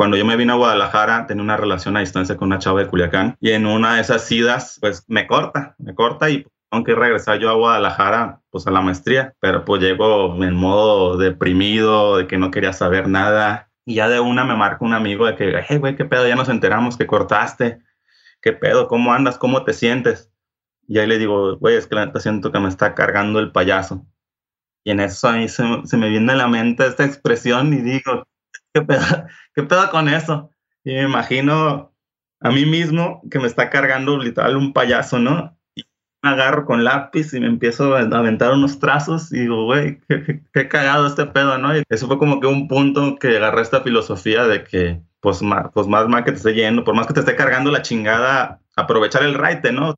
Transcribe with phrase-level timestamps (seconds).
[0.00, 2.86] cuando yo me vine a Guadalajara, tenía una relación a distancia con una chava de
[2.86, 7.38] Culiacán y en una de esas idas, pues me corta, me corta y aunque regresar
[7.38, 12.38] yo a Guadalajara, pues a la maestría, pero pues llego en modo deprimido, de que
[12.38, 13.70] no quería saber nada.
[13.84, 16.34] Y ya de una me marca un amigo de que, hey, güey, qué pedo, ya
[16.34, 17.82] nos enteramos que cortaste.
[18.40, 18.88] ¿Qué pedo?
[18.88, 19.36] ¿Cómo andas?
[19.36, 20.32] ¿Cómo te sientes?
[20.88, 24.06] Y ahí le digo, güey, es que la siento que me está cargando el payaso.
[24.82, 27.82] Y en eso a mí se, se me viene a la mente esta expresión y
[27.82, 28.24] digo,
[28.74, 30.50] ¿qué pedo, ¿qué pedo con eso?
[30.84, 31.92] Y me imagino
[32.40, 35.58] a mí mismo que me está cargando literal un payaso, ¿no?
[35.74, 35.84] Y
[36.22, 40.42] me agarro con lápiz y me empiezo a aventar unos trazos y digo, güey, qué,
[40.52, 41.76] qué, cagado este pedo, ¿no?
[41.76, 45.66] Y eso fue como que un punto que agarré esta filosofía de que, pues más,
[45.74, 48.60] pues más mal que te esté yendo, por más que te esté cargando la chingada,
[48.76, 49.94] aprovechar el raite, ¿no?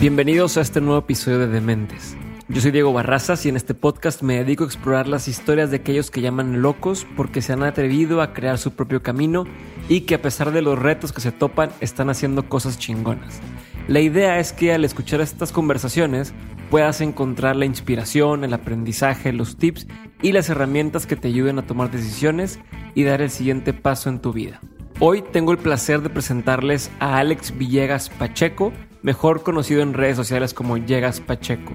[0.00, 2.16] Bienvenidos a este nuevo episodio de Dementes.
[2.46, 5.78] Yo soy Diego Barrazas y en este podcast me dedico a explorar las historias de
[5.78, 9.44] aquellos que llaman locos porque se han atrevido a crear su propio camino
[9.88, 13.40] y que a pesar de los retos que se topan están haciendo cosas chingonas.
[13.88, 16.32] La idea es que al escuchar estas conversaciones
[16.70, 19.88] puedas encontrar la inspiración, el aprendizaje, los tips
[20.22, 22.60] y las herramientas que te ayuden a tomar decisiones
[22.94, 24.60] y dar el siguiente paso en tu vida.
[25.00, 28.72] Hoy tengo el placer de presentarles a Alex Villegas Pacheco,
[29.08, 31.72] mejor conocido en redes sociales como Llegas Pacheco,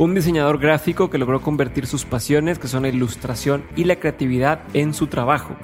[0.00, 4.64] un diseñador gráfico que logró convertir sus pasiones, que son la ilustración y la creatividad,
[4.74, 5.54] en su trabajo.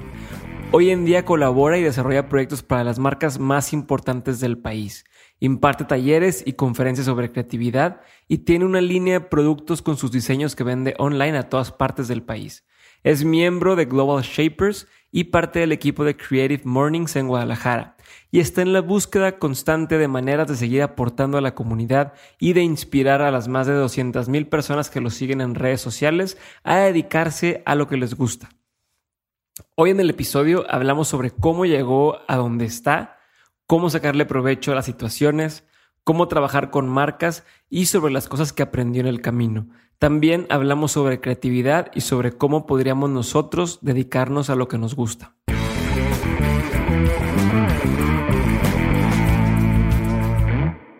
[0.71, 5.03] Hoy en día colabora y desarrolla proyectos para las marcas más importantes del país.
[5.41, 10.55] Imparte talleres y conferencias sobre creatividad y tiene una línea de productos con sus diseños
[10.55, 12.65] que vende online a todas partes del país.
[13.03, 17.97] Es miembro de Global Shapers y parte del equipo de Creative Mornings en Guadalajara
[18.31, 22.53] y está en la búsqueda constante de maneras de seguir aportando a la comunidad y
[22.53, 26.77] de inspirar a las más de 200.000 personas que lo siguen en redes sociales a
[26.77, 28.49] dedicarse a lo que les gusta.
[29.75, 33.17] Hoy en el episodio hablamos sobre cómo llegó a donde está,
[33.65, 35.63] cómo sacarle provecho a las situaciones,
[36.03, 39.67] cómo trabajar con marcas y sobre las cosas que aprendió en el camino.
[39.97, 45.35] También hablamos sobre creatividad y sobre cómo podríamos nosotros dedicarnos a lo que nos gusta.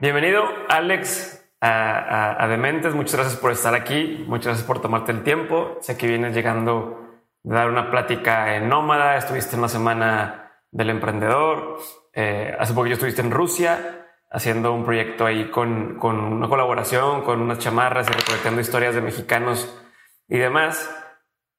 [0.02, 2.96] Bienvenido, Alex, a, Dementes.
[2.96, 4.24] Muchas gracias por estar aquí.
[4.30, 5.78] Muchas gracias por tomarte el tiempo.
[5.82, 7.06] Sé que vienes llegando
[7.44, 9.18] de dar una plática en Nómada.
[9.18, 11.80] Estuviste en la semana del emprendedor.
[12.14, 17.42] Eh, hace poco estuviste en Rusia haciendo un proyecto ahí con, con una colaboración, con
[17.42, 19.84] unas chamarras y recolectando historias de mexicanos
[20.30, 20.90] y demás.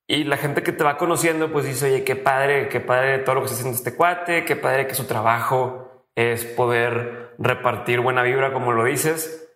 [0.06, 3.34] Y la gente que te va conociendo, pues dice, oye, qué padre, qué padre todo
[3.34, 8.22] lo que está haciendo este cuate, qué padre que su trabajo es poder repartir buena
[8.22, 9.48] vibra, como lo dices.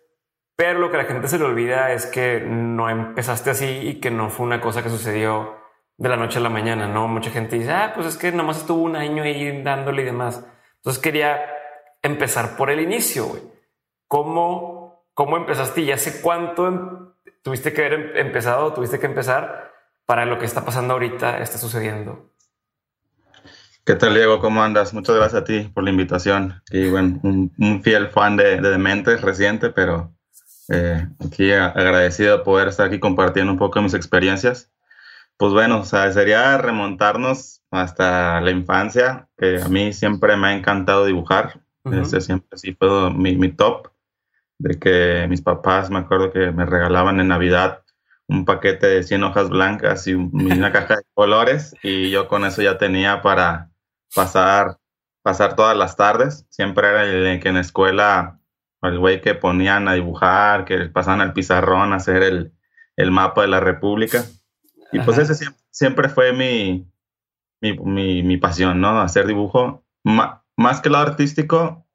[0.57, 4.09] Pero lo que la gente se le olvida es que no empezaste así y que
[4.09, 5.55] no fue una cosa que sucedió
[5.97, 7.07] de la noche a la mañana, ¿no?
[7.07, 10.45] Mucha gente dice, ah, pues es que nomás estuvo un año ahí dándole y demás.
[10.77, 11.45] Entonces quería
[12.01, 13.43] empezar por el inicio, güey.
[14.07, 19.73] ¿Cómo, ¿Cómo empezaste y hace cuánto em-, tuviste que haber em-, empezado, tuviste que empezar
[20.05, 22.31] para lo que está pasando ahorita, está sucediendo?
[23.87, 24.39] ¿Qué tal, Diego?
[24.39, 24.95] ¿Cómo andas?
[24.95, 26.59] Muchas gracias a ti por la invitación.
[26.71, 30.11] Y bueno, un, fiel fan de, de, Dementes reciente, pero
[30.69, 34.71] eh, aquí agradecido de poder estar aquí compartiendo un poco de mis experiencias.
[35.37, 40.53] Pues bueno, o sea, sería remontarnos hasta la infancia, que a mí siempre me ha
[40.55, 41.61] encantado dibujar.
[41.91, 43.89] Ese siempre sí fue mi, mi top,
[44.57, 47.83] de que mis papás, me acuerdo que me regalaban en Navidad
[48.27, 52.63] un paquete de 100 hojas blancas y una caja de colores y yo con eso
[52.63, 53.69] ya tenía para
[54.13, 54.77] pasar,
[55.21, 56.45] pasar todas las tardes.
[56.49, 58.39] Siempre era el que en la escuela,
[58.81, 62.53] el güey que ponían a dibujar, que pasaban al pizarrón a hacer el,
[62.95, 64.25] el mapa de la República.
[64.91, 66.89] Y pues ese siempre, fue mi,
[67.61, 69.01] mi, mi, pasión, ¿no?
[69.01, 69.83] Hacer dibujo.
[70.03, 71.85] más que lo artístico,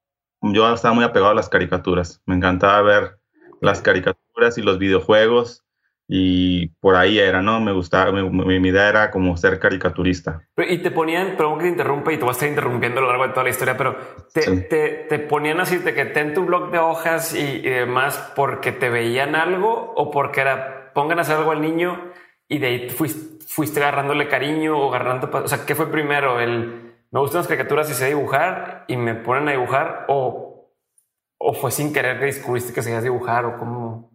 [0.42, 2.22] yo estaba muy apegado a las caricaturas.
[2.26, 3.20] Me encantaba ver
[3.60, 5.64] las caricaturas y los videojuegos
[6.12, 7.60] y por ahí era, ¿no?
[7.60, 10.42] Me gustaba, mi, idea era como ser caricaturista.
[10.56, 13.08] Y te ponían, perdón que te interrumpa y te vas a estar interrumpiendo a lo
[13.10, 13.96] largo de toda la historia, pero
[14.34, 18.72] te, te, te ponían así de que ten tu blog de hojas y, demás porque
[18.72, 22.10] te veían algo o porque era pongan a hacer algo al niño
[22.48, 26.40] y de ahí fuiste, fuiste agarrándole cariño o agarrando, o sea, ¿qué fue primero?
[26.40, 30.72] El me gustan las caricaturas y sé dibujar y me ponen a dibujar o,
[31.38, 34.09] o fue sin querer que descubriste que sabías dibujar o cómo?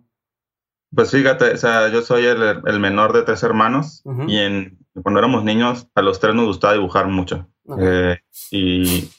[0.96, 5.44] Pues fíjate, o sea, yo soy el, menor de tres hermanos y en, cuando éramos
[5.44, 7.48] niños a los tres nos gustaba dibujar mucho.
[7.80, 8.18] Eh,
[8.52, 9.10] y,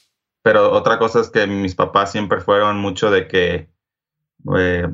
[0.41, 3.69] pero otra cosa es que mis papás siempre fueron mucho de que,
[4.57, 4.87] eh,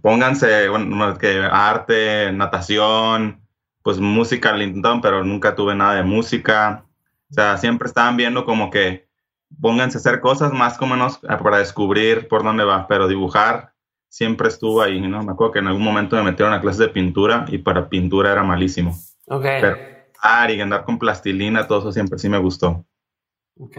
[0.00, 3.42] pónganse, bueno, que arte, natación,
[3.82, 6.84] pues música le intentaron, pero nunca tuve nada de música.
[7.30, 9.08] O sea, siempre estaban viendo como que
[9.60, 13.74] pónganse a hacer cosas más o menos para descubrir por dónde va, pero dibujar
[14.08, 15.22] siempre estuvo ahí, ¿no?
[15.22, 18.32] Me acuerdo que en algún momento me metieron a clases de pintura y para pintura
[18.32, 18.96] era malísimo.
[19.26, 19.42] Ok.
[19.42, 19.76] Pero
[20.48, 22.84] y andar con plastilina, todo eso siempre sí me gustó.
[23.58, 23.76] Ok.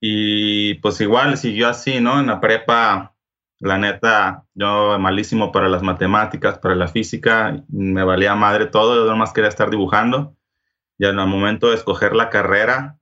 [0.00, 2.20] Y pues igual siguió así, ¿no?
[2.20, 3.14] En la prepa,
[3.58, 9.10] la neta, yo malísimo para las matemáticas, para la física, me valía madre todo, yo
[9.10, 10.34] nomás quería estar dibujando.
[10.98, 12.98] Y en el momento de escoger la carrera,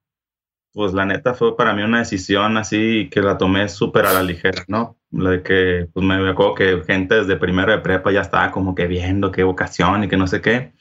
[0.74, 4.22] pues la neta fue para mí una decisión así que la tomé súper a la
[4.24, 4.98] ligera, ¿no?
[5.12, 8.74] La de que, pues me acuerdo que gente desde primero de prepa ya estaba como
[8.74, 10.72] que viendo qué vocación y que no sé qué.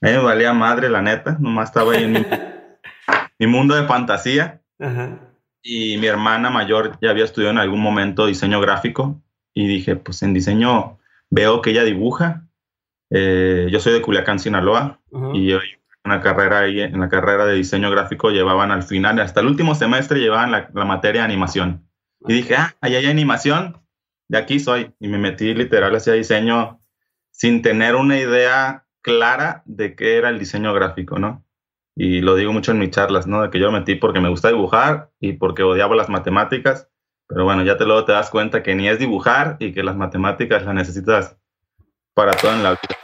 [0.00, 2.18] A mí me valía madre, la neta, nomás estaba ahí en mi,
[3.38, 4.60] mi mundo de fantasía.
[4.80, 5.20] Ajá.
[5.62, 9.22] Y mi hermana mayor ya había estudiado en algún momento diseño gráfico
[9.54, 10.98] y dije, pues en diseño
[11.30, 12.48] veo que ella dibuja.
[13.10, 15.00] Eh, yo soy de Culiacán, Sinaloa,
[15.34, 15.60] y yo
[16.04, 19.74] una carrera ahí, en la carrera de diseño gráfico llevaban al final, hasta el último
[19.74, 21.88] semestre llevaban la, la materia de animación.
[22.26, 23.82] Y dije, ah, ahí hay animación,
[24.28, 24.94] de aquí soy.
[24.98, 26.80] Y me metí literal hacia diseño
[27.30, 31.44] sin tener una idea clara de qué era el diseño gráfico, ¿no?
[31.94, 33.42] Y lo digo mucho en mis charlas, ¿no?
[33.42, 36.88] De que yo me metí porque me gusta dibujar y porque odiaba las matemáticas.
[37.28, 39.96] Pero bueno, ya te luego te das cuenta que ni es dibujar y que las
[39.96, 41.36] matemáticas las necesitas
[42.14, 43.01] para todo en la vida.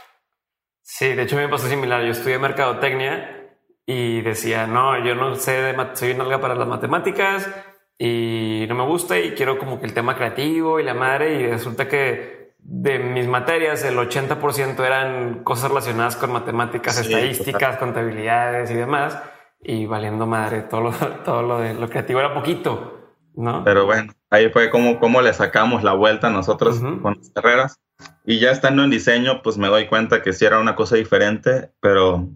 [0.99, 2.03] Sí, de hecho me pasó similar.
[2.03, 3.55] Yo estudié mercadotecnia
[3.85, 7.49] y decía, no, yo no sé, de soy una alga para las matemáticas
[7.97, 11.47] y no me gusta y quiero como que el tema creativo y la madre y
[11.47, 18.69] resulta que de mis materias el 80% eran cosas relacionadas con matemáticas, Sí, estadísticas, contabilidades
[18.69, 19.17] y demás
[19.63, 20.91] y valiendo madre todo lo,
[21.23, 23.63] todo lo de lo creativo era poquito, ¿no?
[23.63, 27.01] Pero bueno, ahí fue como, como le sacamos la vuelta a nosotros Ujú.
[27.01, 27.79] con las carreras.
[28.25, 31.71] Y ya estando en diseño, pues me doy cuenta que sí era una cosa diferente,
[31.81, 32.29] pero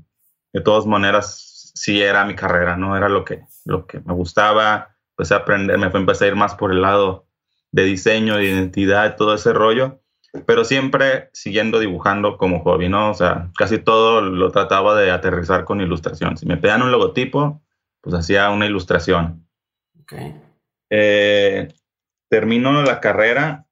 [0.51, 2.97] de todas maneras sí era mi carrera, ¿no?
[2.97, 4.95] Era lo que, lo que me gustaba.
[5.11, 7.27] Empecé a aprender, me fue- empecé a ir más por el lado
[7.71, 9.99] de diseño, de identidad, todo ese rollo,
[10.45, 13.11] pero siempre siguiendo dibujando como hobby, ¿no?
[13.11, 16.37] O sea, casi todo lo trataba de aterrizar con ilustración.
[16.37, 17.61] Si me pedían un logotipo,
[18.01, 19.47] pues hacía una ilustración.
[20.01, 20.13] Ok.
[20.89, 21.73] Eh,
[22.29, 23.65] termino la carrera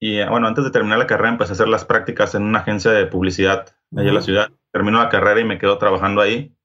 [0.00, 2.60] y eh, bueno, antes de terminar la carrera empecé a hacer las prácticas en una
[2.60, 4.50] agencia de publicidad allá en la ciudad.
[4.72, 6.56] Termino la carrera y me quedo trabajando ahí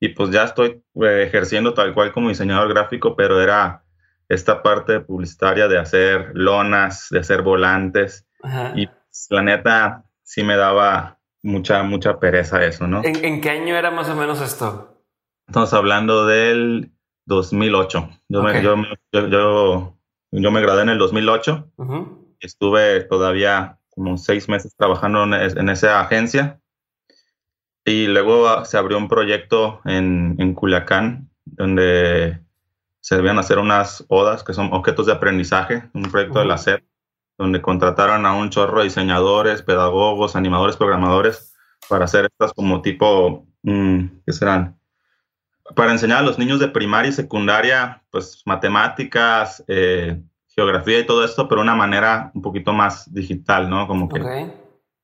[0.00, 3.84] y pues ya estoy eh, ejerciendo tal cual como diseñador gráfico, pero era
[4.28, 8.26] esta parte publicitaria de hacer lonas, de hacer volantes
[8.74, 13.02] y pues, la neta sí me daba mucha, mucha pereza eso, ¿no?
[13.04, 15.00] ¿En, en qué año era más o menos esto?
[15.46, 16.90] Estamos hablando del
[17.26, 18.10] 2008.
[18.28, 18.46] Yo, Ok.
[18.46, 18.76] me, yo,
[19.12, 19.98] yo, yo,
[20.32, 21.70] yo me gradué en el 2008.
[21.76, 22.23] Ujú.
[22.44, 26.60] Estuve todavía como seis meses trabajando en, es- en esa agencia.
[27.84, 32.40] Y luego ah, se abrió un proyecto en, en Culiacán, donde
[33.00, 36.56] se debían hacer unas odas, que son objetos de aprendizaje, un proyecto de la.
[36.56, 36.82] SED,
[37.36, 41.54] donde contrataron a un chorro de diseñadores, pedagogos, animadores, programadores,
[41.88, 44.78] para hacer estas como tipo, mm, ¿qué serán?
[45.76, 50.22] Para enseñar a los niños de primaria y secundaria, pues matemáticas, eh,
[50.54, 53.86] geografía y todo esto, pero una manera un poquito más digital, ¿no?
[53.86, 54.52] Como que Ok.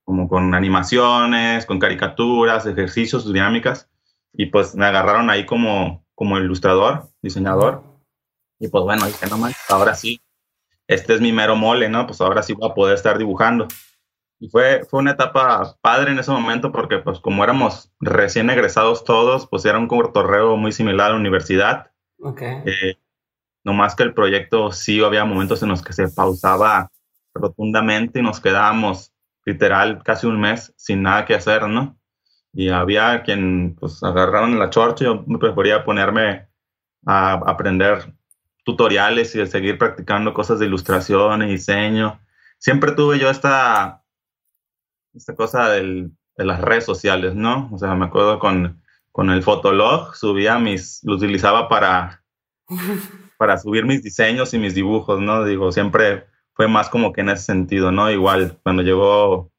[0.04, 3.88] como con animaciones, con caricaturas, ejercicios, dinámicas.
[4.32, 7.82] Y pues me agarraron ahí como, como ilustrador, diseñador.
[8.58, 10.20] Y pues bueno, dije, no manches, ahora sí,
[10.86, 12.06] este es mi mero mole, ¿no?
[12.06, 13.66] Pues ahora sí voy a poder estar dibujando.
[14.38, 19.04] Y fue, fue una etapa padre en ese momento porque pues como éramos recién egresados
[19.04, 21.90] todos, pues era un cotorreo muy similar a la universidad.
[22.20, 22.40] Ok.
[22.42, 22.96] Eh,
[23.64, 26.90] no más que el proyecto sí había momentos en los que se pausaba
[27.34, 29.12] rotundamente y nos quedábamos
[29.44, 31.98] literal casi un mes sin nada que hacer, ¿no?
[32.52, 36.48] Y había quien pues agarraron la chorcha, yo prefería ponerme
[37.06, 38.14] a aprender
[38.64, 42.20] tutoriales y a seguir practicando cosas de ilustración y diseño.
[42.58, 44.04] Siempre tuve yo esta,
[45.14, 47.70] esta cosa del, de las redes sociales, ¿no?
[47.72, 52.22] O sea, me acuerdo con, con el Fotolog, subía mis, lo utilizaba para,
[53.40, 55.46] para subir mis diseños y mis dibujos, ¿no?
[55.46, 58.10] Digo, siempre fue más como que en ese sentido, ¿no?
[58.10, 59.50] Igual, cuando llegó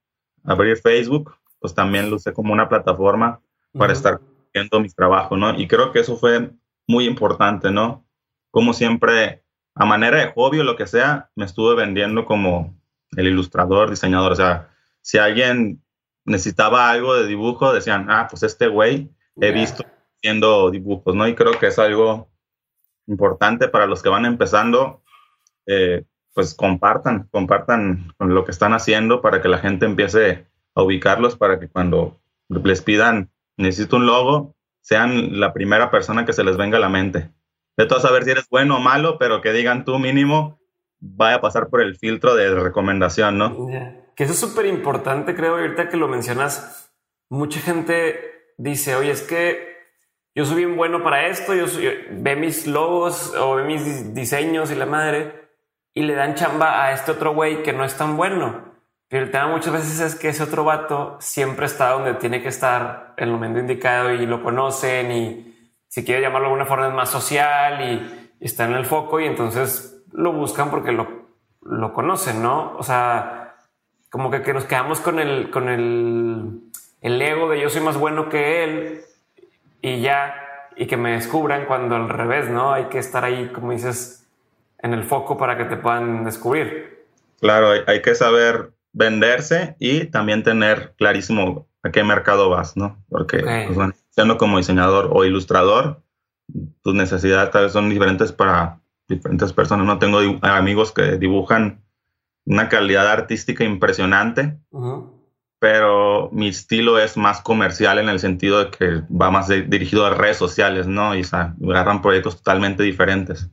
[0.46, 3.42] a abrir Facebook, pues también lo usé como una plataforma
[3.76, 4.22] para estar
[4.54, 5.60] viendo mis trabajos, ¿no?
[5.60, 6.52] Y creo que eso fue
[6.86, 8.06] muy importante, ¿no?
[8.52, 12.80] Como siempre, a manera de hobby o lo que sea, me estuve vendiendo como
[13.18, 14.34] el ilustrador, diseñador.
[14.34, 14.70] O sea,
[15.02, 15.84] si alguien
[16.24, 19.84] necesitaba algo de dibujo, decían, ah, pues este güey he visto
[20.18, 21.28] haciendo dibujos, ¿no?
[21.28, 22.31] Y creo que es algo
[23.12, 25.02] importante para los que van empezando,
[25.68, 31.36] eh, pues compartan, compartan lo que están haciendo para que la gente empiece a ubicarlos,
[31.36, 36.58] para que cuando les pidan, necesito un logo, sean la primera persona que se les
[36.58, 37.30] venga a la mente.
[37.78, 40.60] De todo saber si eres bueno o malo, pero que digan tú mínimo,
[41.00, 43.68] vaya a pasar por el filtro de recomendación, ¿no?
[44.16, 46.94] Que eso es súper importante, creo, ahorita que lo mencionas,
[47.30, 49.71] mucha gente dice, oye, es que
[50.34, 51.66] yo soy bien bueno para esto, yo,
[52.12, 55.50] ve mis logos o ve mis diseños y la madre,
[55.94, 58.72] y le dan chamba a este otro güey que no es tan bueno.
[59.10, 62.48] Pero el tema muchas veces es que ese otro vato siempre está donde tiene que
[62.48, 66.88] estar en el momento indicado y lo conocen y si quiere llamarlo de alguna forma
[66.88, 71.28] es más social y, está en el foco y entonces lo buscan porque lo,
[71.62, 72.76] lo conocen, ¿no?
[72.76, 73.56] O sea,
[74.10, 76.72] como que, que nos quedamos con el, con el,
[77.02, 79.02] el ego de yo soy más bueno que él
[79.82, 80.34] y ya,
[80.76, 82.74] y que me descubran cuando al revés, ¿no?
[82.74, 84.28] Hay que estar ahí, como dices,
[84.80, 87.06] en el foco para que te puedan descubrir.
[87.40, 93.04] Claro, hay, que saber venderse y también tener clarísimo a qué mercado vas, ¿no?
[93.10, 96.02] Porque, pues, bueno, siendo como diseñador o ilustrador,
[96.84, 99.86] tus necesidades tal vez son diferentes para diferentes personas.
[99.86, 101.84] No tengo amigos que dibujan
[102.46, 104.58] una calidad artística impresionante,
[105.62, 110.10] pero mi estilo es más comercial en el sentido de que va más dirigido a
[110.10, 111.16] redes sociales, ¿no?
[111.16, 113.48] Y o sea, agarran proyectos totalmente diferentes.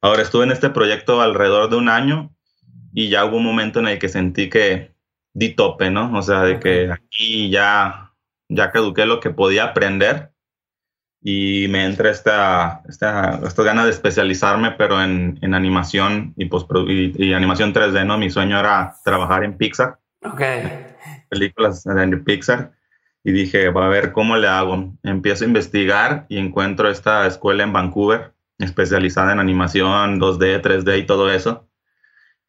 [0.00, 2.34] Ahora estuve en este proyecto alrededor de un año
[2.92, 4.92] y ya hubo un momento en el que sentí que
[5.32, 6.12] di tope, ¿no?
[6.18, 8.12] O sea, de que aquí ya,
[8.48, 10.32] ya caduqué lo que podía aprender
[11.22, 17.28] y me entra esta, esta, esta gana de especializarme, pero en, en animación y, y,
[17.28, 18.18] y, animación 3D, ¿no?
[18.18, 20.00] Mi sueño era trabajar en Pixar.
[20.24, 20.40] Ok.
[21.28, 22.72] Películas de Pixar.
[23.22, 24.92] Y dije, va a ver cómo le hago.
[25.02, 31.06] Empiezo a investigar y encuentro esta escuela en Vancouver, especializada en animación 2D, 3D y
[31.06, 31.66] todo eso.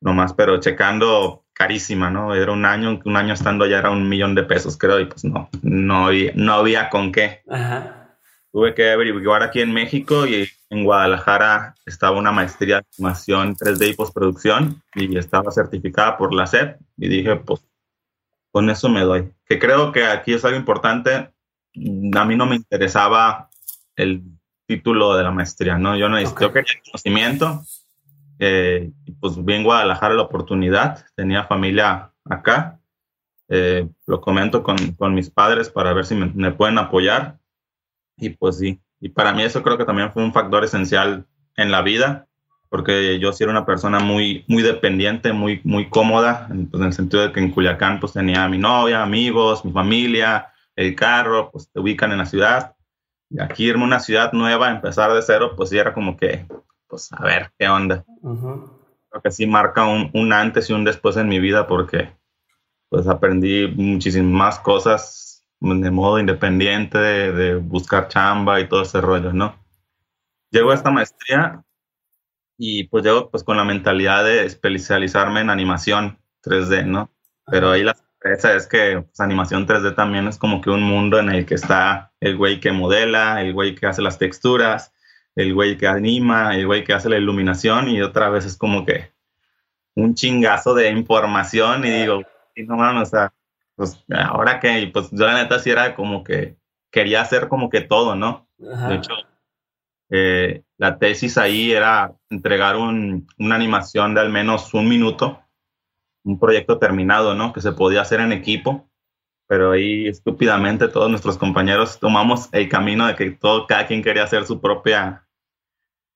[0.01, 2.35] Nomás, pero checando carísima, ¿no?
[2.35, 5.23] Era un año, un año estando allá era un millón de pesos, creo, y pues
[5.23, 7.41] no, no había, no había con qué.
[8.51, 13.91] Tuve que averiguar aquí en México y en Guadalajara estaba una maestría de animación 3D
[13.91, 17.65] y postproducción y estaba certificada por la SEP y dije, pues
[18.51, 19.33] con eso me doy.
[19.45, 21.11] Que creo que aquí es algo importante.
[21.11, 23.49] A mí no me interesaba
[23.95, 24.23] el
[24.65, 25.95] título de la maestría, ¿no?
[25.97, 27.61] Yo no yo quería conocimiento.
[28.39, 32.79] Eh, pues vi en Guadalajara la oportunidad, tenía familia acá.
[33.47, 37.37] Eh, lo comento con, con, mis padres para ver si me, me pueden apoyar.
[38.17, 41.25] Y pues sí, y para mí eso creo que también fue un factor esencial
[41.57, 42.27] en la vida,
[42.69, 46.93] porque yo sí era una persona muy, muy dependiente, muy, muy cómoda, pues, en el
[46.93, 51.69] sentido de que en Culiacán pues tenía mi novia, amigos, mi familia, el carro, pues
[51.71, 52.75] te ubican en la ciudad.
[53.29, 56.45] Y aquí irme a una ciudad nueva, empezar de cero, pues sí era como que,
[56.87, 58.03] pues a ver, ¿qué onda?
[58.21, 62.11] Creo que sí marca un, un antes y un después en mi vida porque
[62.89, 65.24] pues aprendí muchísimas cosas
[65.59, 69.55] de modo independiente, de, buscar chamba y todo ese rollo, ¿no?
[70.51, 71.63] Llego a esta maestría
[72.57, 77.11] y pues llego pues con la mentalidad de especializarme en animación 3D, ¿no?
[77.47, 81.19] Pero ahí la sorpresa es que pues, animación 3D también es como que un mundo
[81.19, 84.93] en el que está el güey que modela, el güey que hace las texturas,
[85.35, 88.85] el güey que anima, el güey que hace la iluminación y otra vez es como
[88.85, 89.11] que
[89.95, 92.21] un chingazo de información y digo,
[92.55, 93.33] no mames, o sea,
[93.75, 96.57] pues ahora que, pues yo la neta sí era como que
[96.91, 98.47] quería hacer como que todo, ¿no?
[98.57, 99.13] De hecho,
[100.09, 105.41] eh, la tesis ahí era entregar un, una animación de al menos un minuto,
[106.23, 107.51] un proyecto terminado, ¿no?
[107.51, 108.89] Que se podía hacer en equipo,
[109.47, 114.23] pero ahí estúpidamente todos nuestros compañeros tomamos el camino de que todo, cada quien quería
[114.23, 115.27] hacer su propia,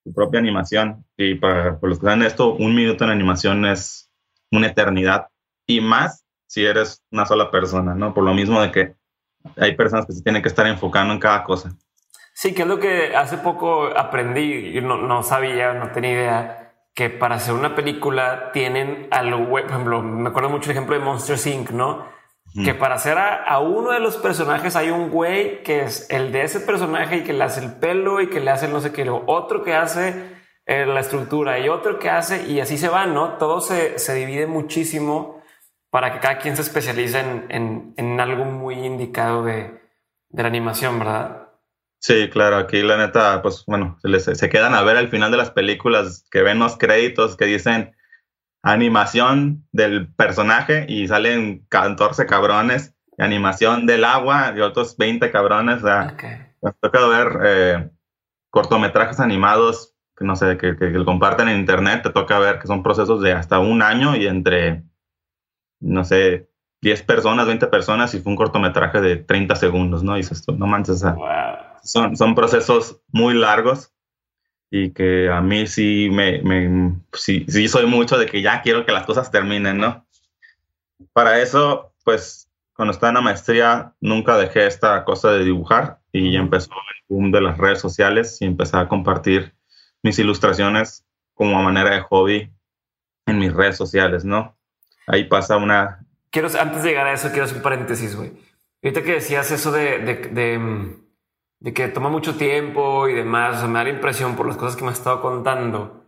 [0.04, 1.04] su propia animación.
[1.16, 4.10] Y para, los que saben esto, un minuto en animación es
[4.50, 5.28] una eternidad.
[5.66, 8.12] Y más si eres una sola persona, ¿no?
[8.12, 8.96] Por lo mismo de que
[9.56, 11.70] hay personas que se tienen que estar enfocando en cada cosa.
[12.34, 17.08] Sí, que es lo que hace poco aprendí, no, no sabía, no tenía idea, que
[17.08, 21.38] para hacer una película tienen algo, por ejemplo, me acuerdo mucho el ejemplo de Monster
[21.52, 22.04] Inc., ¿no?
[22.64, 26.42] Que para hacer a, uno de los personajes hay un güey que es el de
[26.42, 29.08] ese personaje y que le hace el pelo y que le hace no sé qué,
[29.08, 30.34] otro que hace
[30.66, 33.34] eh, la estructura y otro que hace y así se va, ¿no?
[33.34, 35.39] Todo se, se divide muchísimo
[35.90, 39.80] para que cada quien se especialice en, en, algo muy indicado de,
[40.28, 41.48] de, la animación, ¿verdad?
[41.98, 45.36] Sí, claro, aquí la neta, pues bueno, se, se, quedan a ver al final de
[45.36, 47.94] las películas que ven los créditos que dicen
[48.62, 55.82] animación del personaje y salen 14 cabrones, animación del agua y otros 20 cabrones.
[55.82, 56.46] O sea, okay.
[56.62, 57.90] me toca ver eh,
[58.50, 63.22] cortometrajes animados no sé, que, que, comparten en internet, te toca ver que son procesos
[63.22, 64.84] de hasta un año y entre,
[65.80, 66.48] no sé,
[66.82, 70.16] 10 personas, 20 personas y fue un cortometraje de 30 segundos, ¿no?
[70.16, 71.04] Y dices no manches,
[71.82, 73.92] son, son procesos muy largos
[74.70, 78.86] y que a mí sí me, me sí, sí soy mucho de que ya quiero
[78.86, 80.06] que las cosas terminen, ¿no?
[81.12, 86.36] Para eso, pues cuando estaba en la maestría nunca dejé esta cosa de dibujar y
[86.36, 89.54] empezó el boom de las redes sociales y empecé a compartir
[90.02, 92.50] mis ilustraciones como a manera de hobby
[93.26, 94.56] en mis redes sociales, ¿no?
[95.10, 96.06] Ahí pasa una...
[96.30, 98.32] Quiero, antes de llegar a eso, quiero hacer un paréntesis, güey.
[98.82, 100.94] Ahorita que decías eso de, mm,
[101.58, 103.56] de que toma mucho tiempo y demás.
[103.56, 106.00] O sea, me da la impresión por las cosas que me has estado contando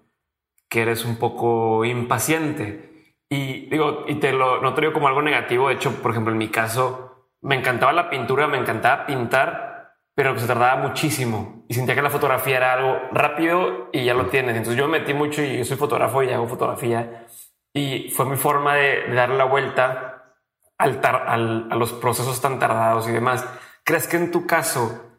[0.68, 3.16] que eres un poco impaciente.
[3.28, 5.68] Y digo, y te lo no te digo como algo negativo.
[5.68, 10.38] De hecho, por ejemplo, en mi caso, me encantaba la pintura, me encantaba pintar, pero
[10.38, 14.56] se tardaba muchísimo y sentía que la fotografía era algo rápido y ya lo tienes.
[14.56, 17.26] Entonces yo me metí mucho y yo soy fotógrafo y hago fotografía
[17.74, 20.34] y fue mi forma de, dar la vuelta
[20.78, 23.46] al, al, a los procesos tan tardados y demás.
[23.84, 25.12] ¿Crees que en tu caso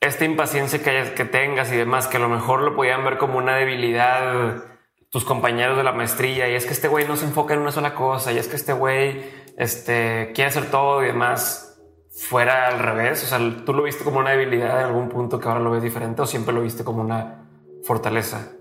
[0.00, 3.38] esta impaciencia que, que tengas y demás, que a lo mejor lo podían ver como
[3.38, 4.64] una debilidad
[5.10, 7.72] tus compañeros de la maestría y es que este güey no se enfoca en una
[7.72, 9.24] sola cosa y es que este güey
[9.56, 13.22] este, quiere hacer todo y demás fuera al revés.
[13.24, 15.82] O sea, tú lo viste como una debilidad en algún punto que ahora lo ves
[15.82, 17.46] diferente o siempre lo viste como una
[17.84, 18.55] fortaleza.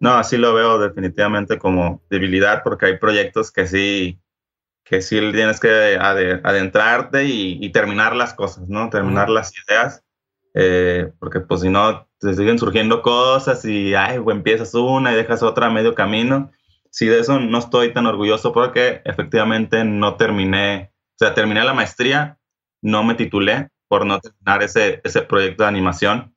[0.00, 4.20] No, así lo veo definitivamente como debilidad porque hay proyectos que sí,
[4.84, 8.90] que sí tienes que adentrarte y, terminar las cosas, ¿no?
[8.90, 10.04] Terminar las ideas
[10.54, 15.42] eh, porque pues si no, te siguen surgiendo cosas y ay, empiezas una y dejas
[15.42, 16.50] otra a medio camino.
[16.90, 21.74] Sí, de eso no estoy tan orgulloso porque efectivamente no terminé, o sea, terminé la
[21.74, 22.38] maestría,
[22.82, 26.34] no me titulé por no terminar ese, ese proyecto de animación,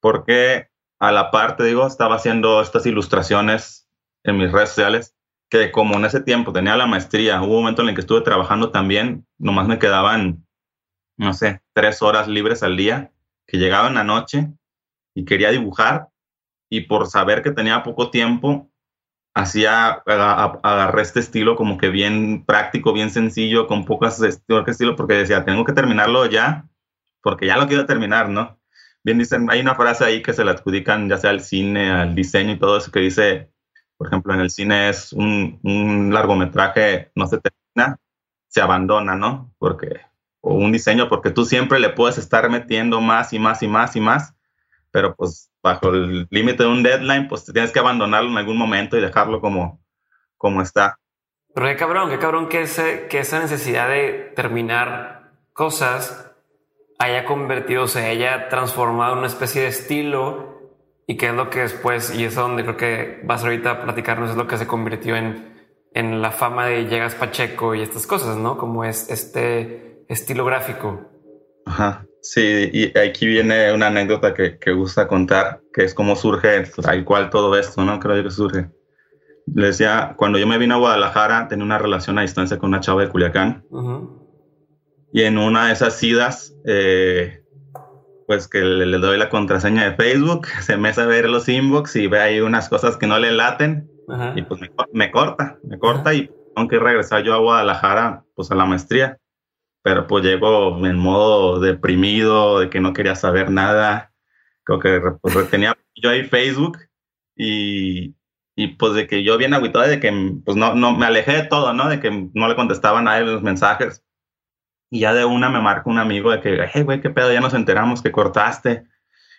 [0.00, 0.68] porque
[1.00, 3.88] a la parte, digo, estaba haciendo estas ilustraciones
[4.22, 5.16] en mis redes sociales,
[5.48, 8.20] que como en ese tiempo tenía la maestría, hubo un momento en el que estuve
[8.20, 10.46] trabajando también, nomás me quedaban,
[11.16, 13.12] no sé, tres horas libres al día
[13.46, 14.52] que llegaba en la noche
[15.14, 16.10] y quería dibujar
[16.68, 18.70] y por saber que tenía poco tiempo,
[19.34, 25.44] hacía, agarré este estilo como que bien práctico, bien sencillo, con pocas estilo, porque decía,
[25.44, 26.68] tengo que terminarlo ya,
[27.22, 28.59] porque ya lo quiero terminar, ¿no?
[29.02, 32.14] Bien dicen, hay una frase ahí que se la adjudican ya sea al cine, al
[32.14, 33.50] diseño y todo eso, que dice,
[33.96, 37.98] por ejemplo, en el cine es un, un largometraje, no se termina,
[38.48, 39.54] se abandona, ¿no?
[39.58, 40.00] Porque
[40.40, 43.96] o un diseño, porque tú siempre le puedes estar metiendo más y más y más
[43.96, 44.34] y más,
[44.90, 48.96] pero pues bajo el límite de un deadline, pues tienes que abandonarlo en algún momento
[48.96, 49.80] y dejarlo como,
[50.36, 50.98] como está.
[51.54, 56.29] Pero qué cabrón, qué cabrón que, ese, que esa necesidad de terminar cosas
[57.00, 60.60] haya convertido, o se haya transformado en una especie de estilo
[61.06, 64.30] y que es lo que después, y es donde creo que vas ahorita a platicarnos,
[64.30, 68.36] es lo que se convirtió en, en la fama de Llegas Pacheco y estas cosas,
[68.36, 68.58] ¿no?
[68.58, 71.00] Como es este estilo gráfico.
[71.64, 76.64] Ajá, sí, y aquí viene una anécdota que, que gusta contar, que es cómo surge
[76.82, 77.98] tal cual todo esto, ¿no?
[77.98, 78.68] Creo que surge.
[79.54, 82.80] Le decía, cuando yo me vine a Guadalajara, tenía una relación a distancia con una
[82.80, 83.64] chava de Culiacán.
[85.12, 87.42] Y en una de esas idas, eh,
[88.26, 92.06] pues que le, doy la contraseña de Facebook, se me hace ver los inbox y
[92.06, 93.88] ve ahí unas cosas que no le laten.
[94.34, 98.56] Y pues me, me, corta, me corta y aunque regresar yo a Guadalajara, pues a
[98.56, 99.20] la maestría
[99.82, 104.12] pero pues llego en modo deprimido, de que no quería saber nada.
[104.64, 106.78] Creo que pues, tenía yo ahí Facebook
[107.36, 108.14] y,
[108.56, 110.12] y, pues de que yo bien agüitado de que
[110.44, 111.88] pues no, no, me alejé de todo, ¿no?
[111.88, 114.04] De que no le contestaba a nadie los mensajes.
[114.90, 117.40] Y ya de una me marca un amigo de que, hey, güey, qué pedo, ya
[117.40, 118.86] nos enteramos que cortaste.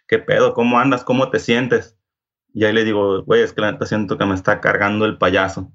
[0.08, 0.54] ¿Qué pedo?
[0.54, 1.04] ¿Cómo andas?
[1.04, 1.98] ¿Cómo te sientes?
[2.54, 5.18] Y ahí le digo, güey, es que la neta siento que me está cargando el
[5.18, 5.72] payaso.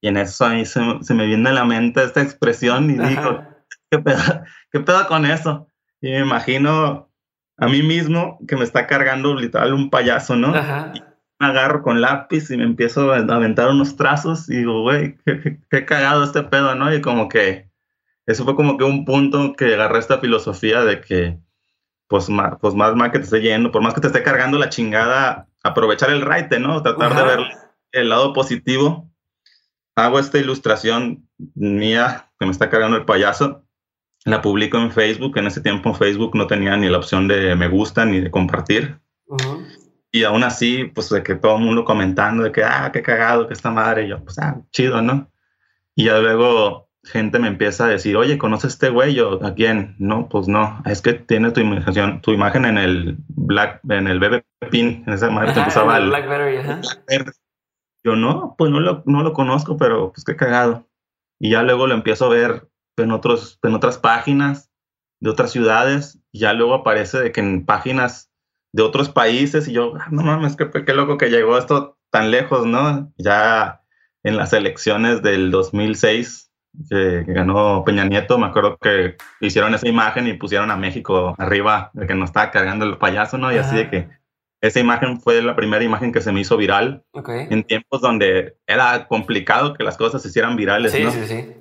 [0.00, 3.44] Y en eso ahí se, se me viene a la mente esta expresión y digo,
[3.90, 5.68] ¿qué pedo, ¿qué pedo con eso?
[6.00, 7.08] Y me imagino
[7.56, 10.48] a mí mismo que me está cargando literal un payaso, ¿no?
[10.94, 11.00] Y
[11.38, 15.16] me agarro con lápiz y me empiezo a aventar unos trazos y digo, güey,
[15.70, 16.92] qué, cagado este pedo, ¿no?
[16.92, 17.70] Y como que
[18.26, 21.38] eso fue como que un punto que agarré esta filosofía de que,
[22.08, 24.58] pues más, pues más mal que te esté yendo, por más que te esté cargando
[24.58, 26.82] la chingada, aprovechar el raite, ¿no?
[26.82, 27.40] Tratar de ver
[27.92, 29.10] el lado positivo.
[29.94, 33.62] Hago esta ilustración mía que me está cargando el payaso
[34.24, 35.36] la publico en Facebook.
[35.38, 38.98] En ese tiempo Facebook no tenía ni la opción de me gusta ni de compartir.
[40.10, 43.46] Y aún así, pues de que todo el mundo comentando de que, ah, qué cagado,
[43.46, 44.04] que esta madre.
[44.04, 45.30] Y yo, pues, ah, chido, ¿no?
[45.94, 49.14] Y ya luego gente me empieza a decir, oye, ¿conoces a este güey?
[49.14, 49.96] Yo, ¿a quién?
[49.98, 54.20] No, pues no, es que tiene tu imagen, tu imagen en el Black, en el
[54.20, 56.58] BB Pin, en esa madre que empezaba el Blackberry,
[58.04, 60.88] Yo no, pues no lo, no lo conozco, pero pues qué cagado.
[61.40, 64.70] Y ya luego lo empiezo a ver en, otros, en otras páginas
[65.20, 68.32] de otras ciudades, y ya luego aparece de que en páginas
[68.72, 72.30] de otros países, y yo, ah, no mames, qué, qué loco que llegó esto tan
[72.30, 73.12] lejos, ¿no?
[73.18, 73.82] Ya
[74.24, 76.51] en las elecciones del 2006,
[76.88, 81.90] que, ganó Peña Nieto, me acuerdo que hicieron esa imagen y pusieron a México arriba,
[81.94, 83.52] de que nos estaba cargando el payaso, ¿no?
[83.52, 84.08] Y así de que
[84.60, 89.08] esa imagen fue la primera imagen que se me hizo viral en tiempos donde era
[89.08, 91.54] complicado que las cosas se hicieran virales, sí, Sí, sí.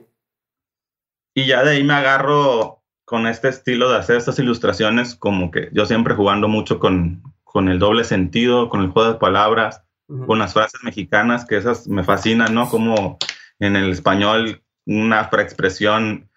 [1.33, 5.69] Y ya de ahí me agarro con este estilo de hacer estas ilustraciones, como que
[5.71, 9.83] yo siempre jugando mucho con, con el doble sentido, con el juego de palabras,
[10.27, 12.69] con las frases mexicanas, que esas me fascinan, ¿no?
[12.69, 13.17] Como
[13.59, 16.29] en el español una expresión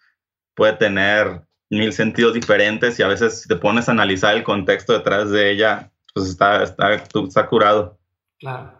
[0.54, 4.92] puede tener mil sentidos diferentes y a veces si te pones a analizar el contexto
[4.92, 7.98] detrás de ella, pues está, está, está curado.
[8.38, 8.72] Claro.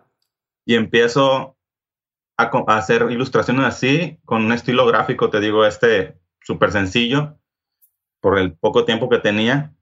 [0.65, 1.57] Y empiezo
[2.37, 7.39] a, a, hacer ilustraciones así, con un estilo gráfico, te digo, este súper sencillo,
[8.21, 9.75] por el poco tiempo que tenía.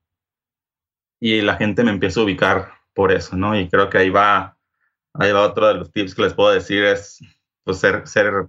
[1.20, 3.58] Y la gente me empieza a ubicar por eso, ¿no?
[3.58, 4.56] Y creo que ahí va
[5.14, 7.20] Ahí va otro de los tips que les puedo decir, es
[7.64, 8.48] pues, ser, ser,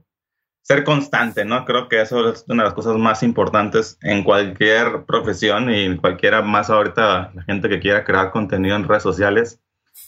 [0.63, 1.65] ser constante, ¿no?
[1.65, 5.97] Creo que eso es una de las cosas más importantes en cualquier profesión y en
[5.97, 9.62] cualquiera más ahorita la gente que quiera crear contenido en redes sociales,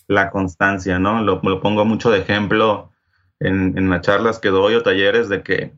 [0.07, 1.21] la constancia, ¿no?
[1.21, 2.91] Lo, pongo mucho de ejemplo
[3.39, 5.73] en, en las charlas que doy o talleres de que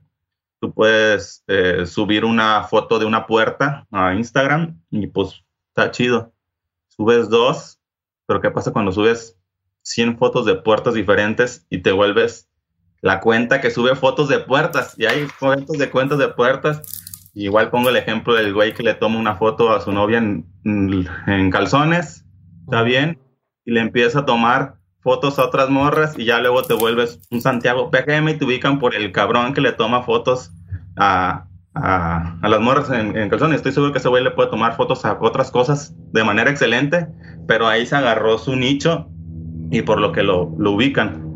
[0.59, 6.33] tú puedes eh, subir una foto de una puerta a Instagram y pues está chido.
[6.87, 7.79] Subes dos,
[8.27, 9.37] pero ¿qué pasa cuando subes
[9.83, 12.46] 100 fotos de puertas diferentes y te vuelves
[13.01, 14.95] la cuenta que sube fotos de puertas.
[14.97, 16.81] Y hay fotos de cuentas de puertas.
[17.33, 20.45] igual pongo el ejemplo del güey que le toma una foto a su novia en,
[21.27, 22.25] en calzones,
[22.65, 23.19] está bien,
[23.65, 27.41] y le empieza a tomar fotos a otras morras y ya luego te vuelves un
[27.41, 30.51] Santiago PGM y te ubican por el cabrón que le toma fotos
[30.97, 33.57] a, a, las morras en, en, calzones.
[33.57, 37.07] Estoy seguro que ese güey le puede tomar fotos a otras cosas de manera excelente,
[37.47, 39.07] pero ahí se agarró su nicho
[39.71, 41.26] y por lo que lo, lo, ubican.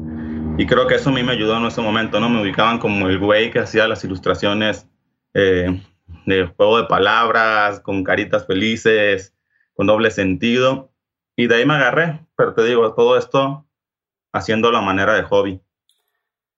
[0.61, 2.29] Y creo que eso a mí me ayudó en ese momento, ¿no?
[2.29, 4.87] Me ubicaban como el güey que hacía las ilustraciones
[5.33, 5.81] eh,
[6.27, 9.33] de juego de palabras, con caritas felices,
[9.73, 10.93] con doble sentido.
[11.35, 13.65] Y de ahí me agarré, pero te digo, todo esto
[14.33, 15.63] haciendo la manera de hobby.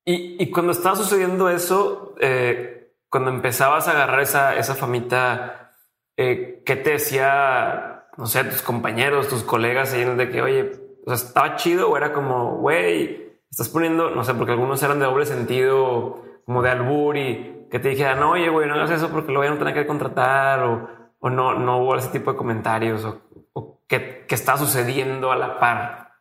[0.03, 5.71] Y, y cuando estaba sucediendo eso, eh, cuando empezabas a agarrar esa, esa famita,
[6.17, 10.71] eh, ¿qué te decía, no sé, tus compañeros, tus colegas, de que, oye,
[11.05, 13.22] o sea, estaba chido o era como, güey,
[13.53, 17.77] estás poniendo, no sé, porque algunos eran de doble sentido, como de albur y que
[17.77, 20.63] te dijeran, no, oye, güey, no hagas eso porque lo voy a tener que contratar
[20.63, 20.89] o,
[21.19, 23.21] o no, no hubo ese tipo de comentarios o,
[23.53, 26.13] o qué, está sucediendo a la par.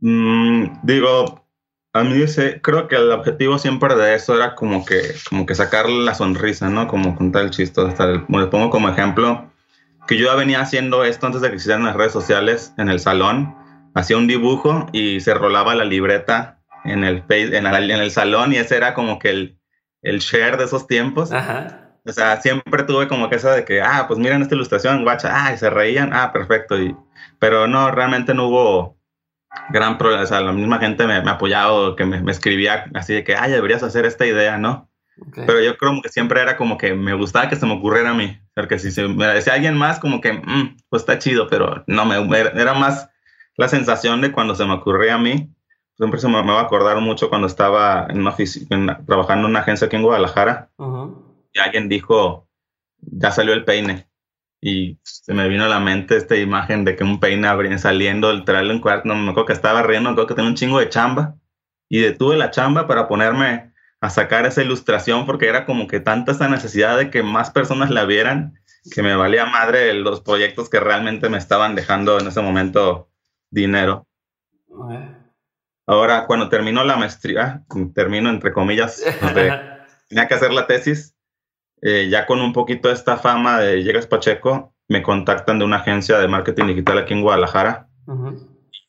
[0.00, 1.46] Mm, digo,
[1.92, 5.54] a mí ese, creo que el objetivo siempre de eso era como que, como que
[5.54, 6.88] sacarle la sonrisa, ¿no?
[6.88, 7.80] Como contar el chiste.
[7.80, 9.48] Hasta el, le pongo como ejemplo
[10.08, 12.98] que yo ya venía haciendo esto antes de que existieran las redes sociales en el
[12.98, 13.54] salón.
[13.94, 18.76] Hacía un dibujo y se rolaba la libreta en el, en, el salón y ese
[18.76, 19.58] era como que el,
[20.02, 21.30] el share de esos tiempos.
[21.32, 25.30] O sea, siempre tuve como que eso de que, ah, pues miren esta ilustración, guacha,
[25.32, 26.80] ah, y se reían, ah, perfecto.
[26.80, 26.96] Y,
[27.38, 28.98] pero no, realmente no hubo
[29.70, 30.22] gran problema.
[30.22, 33.24] O sea, la misma gente me, me ha apoyado, que me, me, escribía así de
[33.24, 34.88] que, ah, deberías hacer esta idea, ¿no?
[35.34, 38.14] Pero yo creo que siempre era como que me gustaba que se me ocurriera a
[38.14, 38.38] mí.
[38.54, 42.04] Porque si se me decía alguien más, como que, mm, pues está chido, pero no
[42.06, 43.10] me era más
[43.58, 45.52] la sensación de cuando se me ocurría a mí.
[45.96, 49.60] Siempre se me, va a acordar mucho cuando estaba en una oficina, trabajando en una
[49.60, 50.70] agencia aquí en Guadalajara.
[51.52, 52.48] Y alguien dijo,
[53.00, 54.08] ya salió el peine.
[54.60, 58.44] Y se me vino a la mente esta imagen de que un peine saliendo, el
[58.44, 59.08] traerlo en cuarto.
[59.08, 61.34] No me acuerdo que estaba riendo, me acuerdo que tenía un chingo de chamba.
[61.88, 66.30] Y detuve la chamba para ponerme a sacar esa ilustración porque era como que tanta
[66.30, 68.54] esa necesidad de que más personas la vieran
[68.92, 73.07] que me valía madre los proyectos que realmente me estaban dejando en ese momento
[73.50, 74.06] dinero.
[75.86, 79.02] Ahora, cuando terminó la maestría, termino entre comillas,
[80.08, 81.16] tenía que hacer la tesis,
[81.80, 85.76] eh, ya con un poquito de esta fama de Llegas Pacheco, me contactan de una
[85.76, 87.88] agencia de marketing digital aquí en Guadalajara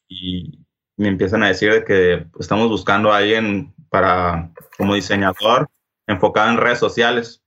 [0.07, 0.65] y
[0.97, 5.69] me empiezan a decir que estamos buscando a alguien para como diseñador
[6.07, 7.43] enfocado en redes sociales.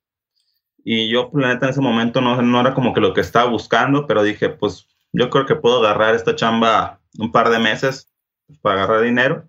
[0.84, 4.06] Y yo, pues, en ese momento no, no era como que lo que estaba buscando,
[4.06, 8.12] pero dije, pues yo creo que puedo agarrar esta chamba un par de meses
[8.60, 9.48] para agarrar dinero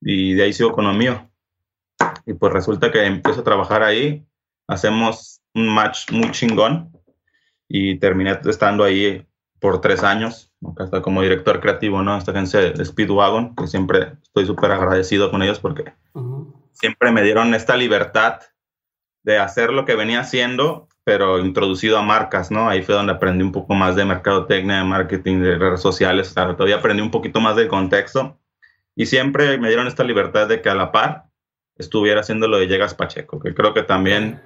[0.00, 1.30] y de ahí sigo con lo mío.
[2.26, 4.26] Y pues resulta que empiezo a trabajar ahí,
[4.68, 6.92] hacemos un match muy chingón
[7.68, 9.26] y terminé estando ahí
[9.58, 12.16] por tres años, hasta como director creativo, ¿no?
[12.16, 15.94] Esta agencia de Speedwagon, que siempre estoy súper agradecido con ellos porque
[16.72, 18.40] siempre me dieron esta libertad
[19.22, 22.68] de hacer lo que venía haciendo, pero introducido a marcas, ¿no?
[22.68, 26.78] Ahí fue donde aprendí un poco más de mercadotecnia, de marketing, de redes sociales, todavía
[26.78, 28.40] aprendí un poquito más del contexto
[28.96, 31.26] y siempre me dieron esta libertad de que a la par
[31.76, 34.42] estuviera haciendo lo de Llegas Pacheco, que creo que también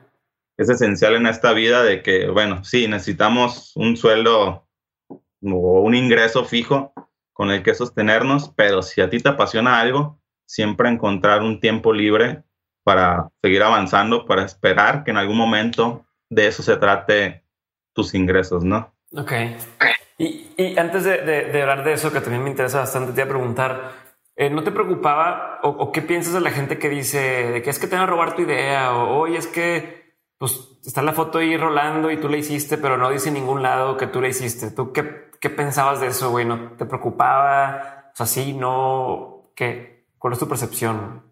[0.59, 4.69] es esencial en esta vida de que, bueno, sí, necesitamos un sueldo
[5.09, 6.93] o un ingreso fijo
[7.33, 11.95] con el que sostenernos, pero si a ti te apasiona algo, siempre encontrar un tiempo
[11.95, 12.43] libre
[12.85, 17.45] para seguir avanzando, para esperar que en algún momento de eso se trate
[17.93, 18.95] tus ingresos, ¿no?
[19.13, 19.33] Ok.
[20.17, 23.93] Y, antes de, hablar de eso, que también me interesa bastante, te iba a preguntar,
[24.37, 27.19] eh, ¿no te preocupaba o, qué piensas de la gente que dice
[27.51, 30.01] de que es que te van a robar tu idea o hoy es que
[30.39, 33.63] pues está la foto ahí rolando y tú la hiciste, pero no dice en ningún
[33.63, 34.71] lado que tú la hiciste?
[34.71, 36.45] ¿Tú qué, ¿Qué pensabas de eso, güey?
[36.45, 38.11] ¿No te preocupaba?
[38.13, 39.53] O sea, sí, no.
[39.57, 40.07] ¿Qué?
[40.19, 41.23] ¿Cuál es tu percepción?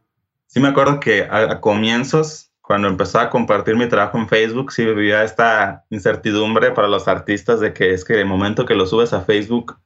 [0.46, 4.84] Sí, me acuerdo que a, comienzos, cuando empezaba a compartir mi trabajo en Facebook, sí
[4.84, 9.12] vivía esta incertidumbre para los artistas de que es que el momento que lo subes
[9.12, 9.78] a Facebook,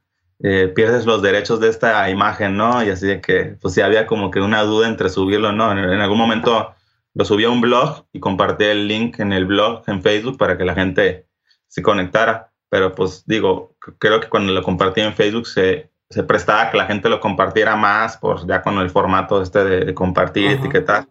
[0.42, 2.82] eh, pierdes los derechos de esta imagen, ¿no?
[2.84, 5.70] Y así de que, pues sí había como que una duda entre subirlo o no.
[5.72, 6.74] En, en, algún momento
[7.14, 10.58] lo subí a un blog y compartí el link en el blog en Facebook para
[10.58, 11.28] que la gente
[11.68, 16.70] se conectara pero pues digo, creo que cuando lo compartí en Facebook se, se prestaba
[16.70, 21.06] que la gente lo compartiera más, por ya con el formato este de, compartir, etiquetar.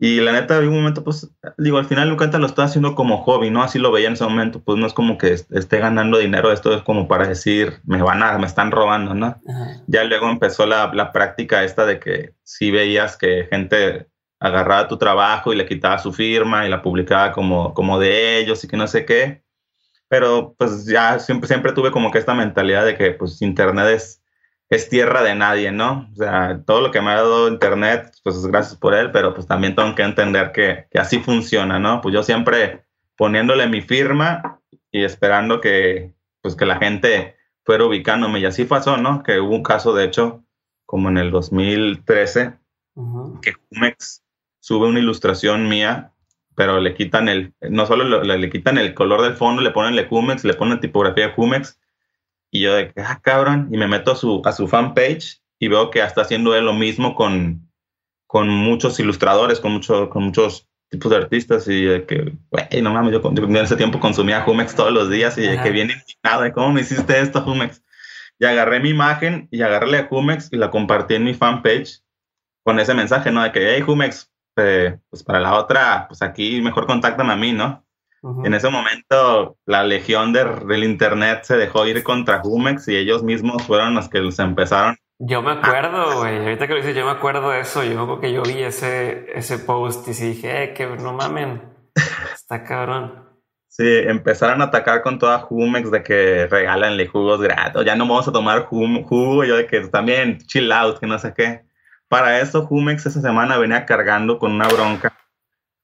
[0.00, 3.24] Y la neta, en un momento, pues, digo, al final nunca lo estoy haciendo como
[3.24, 3.62] hobby, ¿no?
[3.64, 6.72] Así lo veía en ese momento, pues no es como que esté ganando dinero, esto
[6.72, 9.40] es como para decir, me van a, me están robando, ¿no?
[9.88, 14.08] Ya luego empezó la, la, práctica esta de que sí veías que gente
[14.38, 18.62] agarraba tu trabajo y le quitaba su firma y la publicaba como, como de ellos
[18.62, 19.42] y que no sé qué
[20.08, 24.17] pero pues ya siempre, siempre tuve como que esta mentalidad de que pues Internet es,
[24.70, 26.08] es tierra de nadie, ¿no?
[26.12, 29.34] O sea, todo lo que me ha dado Internet, pues es gracias por él, pero
[29.34, 32.00] pues también tengo que entender que, que así funciona, ¿no?
[32.00, 32.84] Pues yo siempre
[33.16, 38.96] poniéndole mi firma y esperando que, pues que la gente fuera ubicándome y así pasó,
[38.96, 39.22] ¿no?
[39.22, 40.44] Que hubo un caso, de hecho,
[40.84, 42.54] como en el 2013,
[43.42, 44.22] que Jumex
[44.60, 46.12] sube una ilustración mía
[46.58, 50.08] pero le quitan el, no solo le, quitan el color del fondo, le ponen el
[50.08, 51.78] Jumex, le ponen tipografía Jumex,
[52.50, 55.68] y yo de que, ah, cabrón, y me meto a su, a su fanpage y
[55.68, 57.70] veo que está haciendo él lo mismo con,
[58.26, 62.92] con muchos ilustradores, con, mucho, con muchos tipos de artistas, y de que, güey, no
[62.92, 66.42] mames, yo, en ese tiempo consumía Jumex todos los días, y de que viene indignado
[66.42, 67.82] de cómo me hiciste esto, Jumex.
[68.38, 72.02] Y agarré mi imagen y agarré a Jumex y la compartí en mi fanpage
[72.64, 73.42] con ese mensaje, ¿no?
[73.42, 77.52] De que, hey, Jumex, este, pues para la otra, pues aquí mejor contactan a mí,
[77.52, 77.84] ¿no?
[78.22, 83.62] En ese momento, la legión del internet se dejó ir contra Jumex y ellos mismos
[83.62, 84.96] fueron los que los empezaron.
[85.20, 86.38] Yo me acuerdo, güey.
[86.38, 87.82] Ahorita que lo dices, yo me acuerdo de eso.
[87.84, 91.62] Yo creo que yo vi ese, ese post y sí dije, eh, que no mamen.
[92.34, 93.24] Está cabrón.
[93.68, 97.84] Sí, empezaron a atacar con toda Jumex de que regálanle jugos gratis.
[97.84, 99.44] Ya no vamos a tomar jugo.
[99.44, 101.64] Yo de que también chill out, que no sé qué.
[102.08, 105.12] Para eso, Jumex esa semana venía cargando con una bronca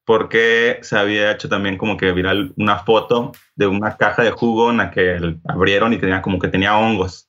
[0.04, 4.70] porque se había hecho también como que viral una foto de una caja de jugo
[4.70, 7.28] en la que abrieron y tenía como que tenía hongos.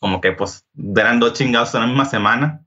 [0.00, 2.64] Como que pues eran dos chingados en la misma semana.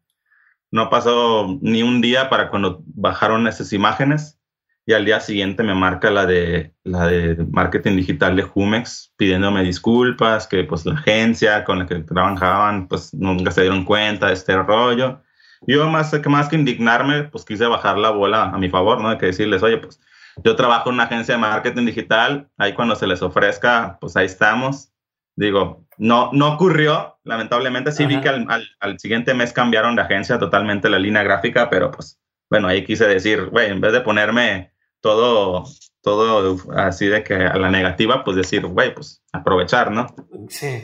[0.72, 4.40] No pasó ni un día para cuando bajaron esas imágenes
[4.86, 9.64] y al día siguiente me marca la de la de marketing digital de Jumex pidiéndome
[9.64, 14.34] disculpas, que pues la agencia con la que trabajaban pues nunca se dieron cuenta de
[14.34, 15.22] este rollo.
[15.68, 19.10] Yo más que más que indignarme, pues quise bajar la bola a mi favor, ¿no?
[19.10, 20.00] De que decirles, oye, pues
[20.44, 24.26] yo trabajo en una agencia de marketing digital, ahí cuando se les ofrezca, pues ahí
[24.26, 24.92] estamos.
[25.36, 28.48] Digo, no, no ocurrió, lamentablemente sí vi que al,
[28.80, 32.20] al, siguiente mes cambiaron de agencia totalmente la línea gráfica, pero pues
[32.50, 35.66] bueno, ahí quise decir, güey, en vez de ponerme todo,
[36.02, 40.08] todo así de que a la negativa, pues decir, güey, pues aprovechar, ¿no?
[40.50, 40.84] Sí.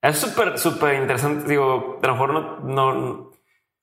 [0.00, 1.48] Es súper, súper interesante.
[1.48, 3.31] Digo, a lo mejor no, no,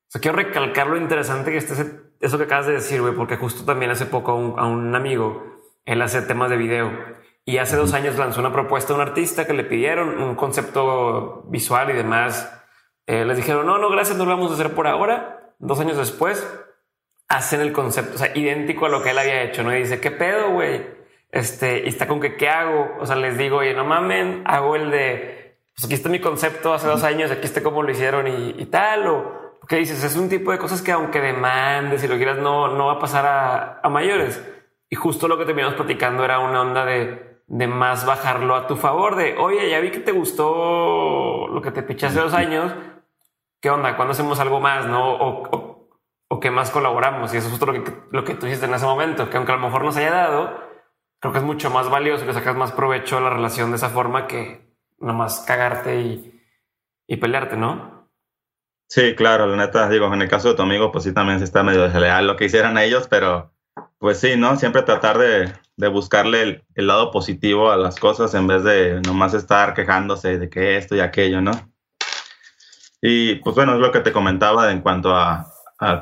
[0.09, 1.73] o sea, quiero recalcar lo interesante que esté
[2.19, 4.93] eso que acabas de decir, güey, porque justo también hace poco a un, a un,
[4.93, 6.91] amigo, él hace temas de video
[7.45, 11.43] y hace dos años lanzó una propuesta a un artista que le pidieron un concepto
[11.47, 12.51] visual y demás.
[13.05, 15.53] Eh, les dijeron, no, no, gracias, no lo vamos a hacer por ahora.
[15.59, 16.45] Dos años después,
[17.27, 19.73] hacen el concepto, o sea, idéntico a lo que él había hecho, ¿no?
[19.75, 20.85] Y dice, ¿qué pedo, güey?
[21.31, 22.97] Este, y está con que, ¿qué hago?
[22.99, 26.73] O sea, les digo, oye, no mamen, hago el de, pues aquí está mi concepto
[26.73, 29.38] hace dos años, aquí está cómo lo hicieron y, tal, o
[29.69, 30.03] ¿qué dices?
[30.03, 32.99] Es un tipo de cosas que aunque demandes y lo quieras, no, no va a
[32.99, 34.43] pasar a, a mayores.
[34.89, 38.75] Y justo lo que terminamos platicando era una onda de, de más bajarlo a tu
[38.75, 42.73] favor, de, oye, ya vi que te gustó lo que te piché hace dos años,
[43.61, 43.95] ¿qué onda?
[43.95, 44.87] ¿Cuándo hacemos algo más?
[44.87, 45.13] ¿No?
[45.13, 45.89] O, o,
[46.29, 47.31] o qué más colaboramos?
[47.33, 49.51] Y eso es justo lo que, lo que tú hiciste en ese momento, que aunque
[49.51, 50.59] a lo mejor nos haya dado,
[51.19, 53.89] creo que es mucho más valioso que sacas más provecho a la relación de esa
[53.89, 56.41] forma que nomás cagarte y,
[57.05, 57.98] y pelearte, ¿no?
[58.89, 61.45] Sí, claro, la neta, digo, en el caso de tu amigo, pues sí, también se
[61.45, 63.53] está medio desleal lo que hicieran ellos, pero
[63.99, 64.57] pues sí, ¿no?
[64.57, 69.35] Siempre tratar de, de buscarle el, lado positivo a las cosas en vez de nomás
[69.35, 71.51] estar quejándose de que esto y aquello, ¿no?
[72.99, 75.45] Y pues bueno, es lo que te comentaba en cuanto a,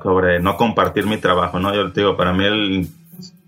[0.01, 1.75] sobre no compartir mi trabajo, ¿no?
[1.75, 2.89] Yo te digo, para mí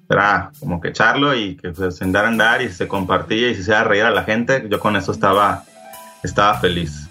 [0.09, 3.61] era como que echarlo y que pues andar a andar y se compartía y se
[3.61, 5.63] hacía reír a la gente, yo con eso estaba,
[6.23, 7.09] estaba feliz.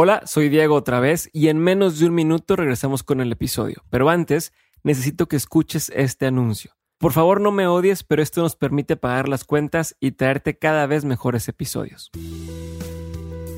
[0.00, 3.82] Hola, soy Diego otra vez y en menos de un minuto regresamos con el episodio.
[3.90, 4.52] Pero antes,
[4.84, 6.76] necesito que escuches este anuncio.
[6.98, 10.86] Por favor, no me odies, pero esto nos permite pagar las cuentas y traerte cada
[10.86, 12.12] vez mejores episodios.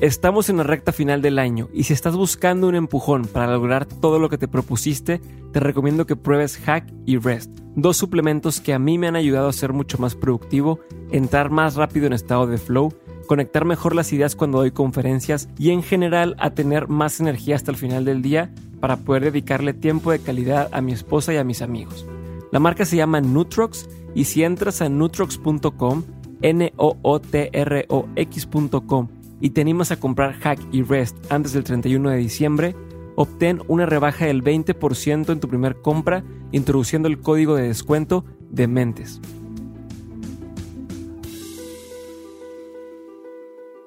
[0.01, 3.85] Estamos en la recta final del año y si estás buscando un empujón para lograr
[3.85, 5.21] todo lo que te propusiste,
[5.53, 9.47] te recomiendo que pruebes Hack y Rest, dos suplementos que a mí me han ayudado
[9.47, 10.79] a ser mucho más productivo,
[11.11, 12.91] entrar más rápido en estado de flow
[13.31, 17.71] conectar mejor las ideas cuando doy conferencias y en general a tener más energía hasta
[17.71, 21.45] el final del día para poder dedicarle tiempo de calidad a mi esposa y a
[21.45, 22.05] mis amigos.
[22.51, 26.03] La marca se llama Nutrox y si entras a nutrox.com,
[26.41, 29.07] n o o t r o x.com
[29.39, 32.75] y te animas a comprar Hack y Rest antes del 31 de diciembre,
[33.15, 38.67] obtén una rebaja del 20% en tu primer compra introduciendo el código de descuento de
[38.67, 39.21] Mentes.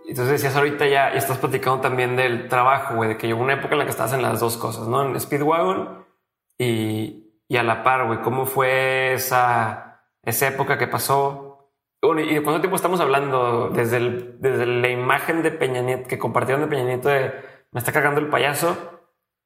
[0.07, 3.55] Entonces decías ahorita ya, y estás platicando también del trabajo, güey, de que llegó una
[3.55, 5.03] época en la que estabas en las dos cosas, ¿no?
[5.03, 6.05] En Speedwagon
[6.59, 8.21] y, y a la par, güey.
[8.21, 11.71] ¿Cómo fue esa, esa época que pasó?
[12.03, 13.71] Bueno, ¿y de cuánto tiempo estamos hablando?
[13.71, 17.33] Desde, el, desde la imagen de Peña Nieto, que compartieron de Peña Nieto de
[17.73, 18.77] me está cargando el payaso,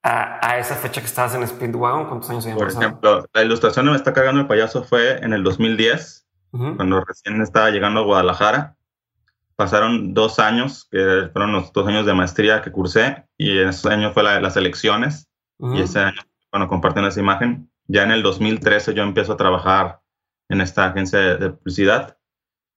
[0.03, 2.81] a, a esa fecha que estabas en Speedwagon, ¿cuántos años Por pasado?
[2.83, 6.77] ejemplo, la ilustración de me está cargando el payaso fue en el 2010, uh -huh.
[6.77, 8.77] cuando recién estaba llegando a Guadalajara
[9.59, 14.13] pasaron dos años, que fueron los dos años de maestría que cursé, y ese año
[14.13, 15.79] fue la, las elecciones, uh -huh.
[15.79, 16.21] y ese año,
[16.53, 20.01] bueno, compartiendo esa imagen, ya en el 2013 yo empiezo a trabajar
[20.49, 22.17] en esta agencia de, de publicidad,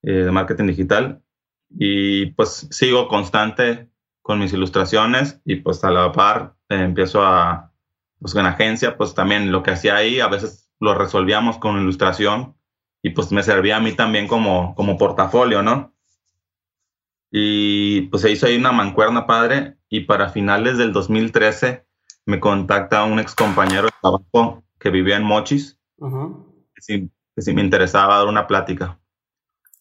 [0.01, 1.21] eh, de marketing digital,
[1.69, 3.91] y pues sigo constante
[4.23, 7.71] con mis ilustraciones, y pues a la par eh, empiezo a,
[8.19, 12.55] pues en agencia, pues también lo que hacía ahí, a veces lo resolvíamos con ilustración,
[13.03, 15.93] y pues me servía a mí también como, como portafolio, ¿no?
[17.31, 21.85] Y pues se hizo ahí una mancuerna padre y para finales del 2013
[22.25, 26.45] me contacta un ex compañero de trabajo que vivía en Mochis, uh -huh.
[26.75, 28.99] que, si, que, si, me interesaba dar una plática.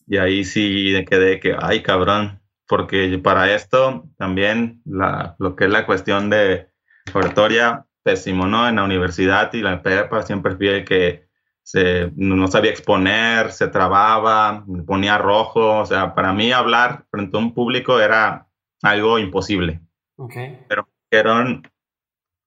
[0.07, 5.71] Y ahí sí quedé que, ay cabrón, porque para esto también la, lo que es
[5.71, 6.71] la cuestión de
[7.13, 8.69] oratoria, pésimo, ¿no?
[8.69, 11.30] En la universidad y la prepa siempre fui que
[11.71, 17.37] se, no sabía exponer, se trababa, me ponía rojo, o sea, para mí hablar frente
[17.37, 18.49] a un público era
[18.83, 19.81] algo imposible.
[20.17, 20.59] Okay.
[20.69, 21.63] Pero dijeron,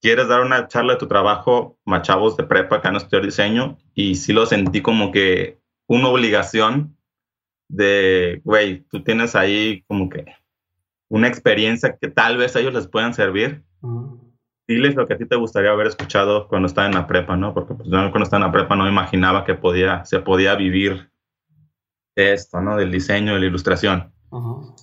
[0.01, 3.77] ¿quieres dar una charla de tu trabajo a chavos de prepa acá en estudiar diseño?
[3.93, 5.57] Y sí lo sentí como que
[5.87, 6.97] una obligación
[7.69, 10.25] de, güey, tú tienes ahí como que
[11.07, 13.63] una experiencia que tal vez a ellos les puedan servir.
[13.79, 14.22] Uh -huh
[14.67, 17.53] diles lo que a ti te gustaría haber escuchado cuando estaba en la prepa, ¿no?
[17.53, 21.11] Porque pues, yo cuando estaba en la prepa no imaginaba que podía, se podía vivir
[22.15, 22.77] esto, ¿no?
[22.77, 24.13] Del diseño, de la ilustración.
[24.29, 24.75] Uh -huh.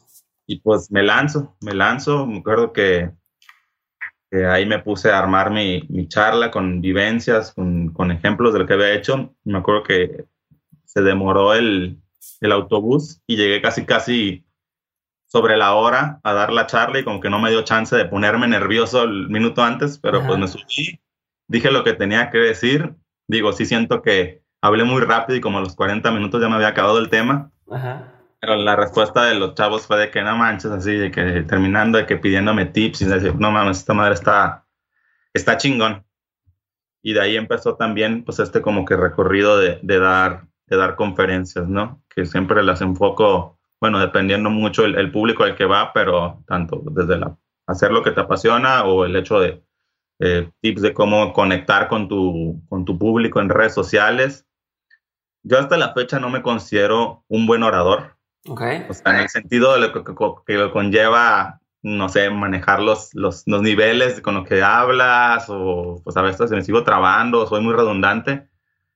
[0.46, 3.10] Y pues me lanzo, me lanzo, me acuerdo que,
[4.30, 8.58] que ahí me puse a armar mi, mi charla con vivencias, con, con, ejemplos de
[8.58, 9.34] lo que había hecho.
[9.44, 10.24] Me acuerdo que
[10.84, 12.00] se demoró el,
[12.40, 14.44] el autobús y llegué casi, casi
[15.30, 18.04] sobre la hora a dar la charla y como que no me dio chance de
[18.04, 20.26] ponerme nervioso el minuto antes, pero Ajá.
[20.26, 21.00] pues me subí,
[21.46, 22.94] dije lo que tenía que decir.
[23.28, 26.56] Digo, sí siento que hablé muy rápido y como a los 40 minutos ya me
[26.56, 27.52] había acabado el tema.
[27.70, 28.12] Ajá.
[28.40, 31.98] Pero la respuesta de los chavos fue de que no manches, así, de que terminando,
[31.98, 34.66] de que pidiéndome tips y decir, no mames, esta madre está,
[35.32, 36.04] está chingón.
[37.02, 40.96] Y de ahí empezó también, pues, este como que recorrido de, de dar, de dar
[40.96, 42.02] conferencias, ¿no?
[42.08, 46.82] Que siempre las enfoco bueno, dependiendo mucho el, el, público al que va, pero tanto
[46.90, 49.62] desde la, hacer lo que te apasiona o el hecho de
[50.18, 54.46] eh, tips de cómo conectar con tu, con tu público en redes sociales.
[55.42, 58.16] Yo hasta la fecha no me considero un buen orador.
[58.46, 58.86] Okay.
[58.88, 60.02] O sea, en el sentido de lo que,
[60.46, 66.00] que, lo conlleva no sé, manejar los, los, los niveles con los que hablas o
[66.04, 68.48] pues a veces me sigo trabando, soy muy redundante,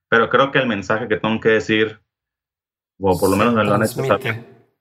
[0.07, 1.99] pero creo que el mensaje que tengo que decir,
[2.99, 4.03] o por lo menos me lo han hecho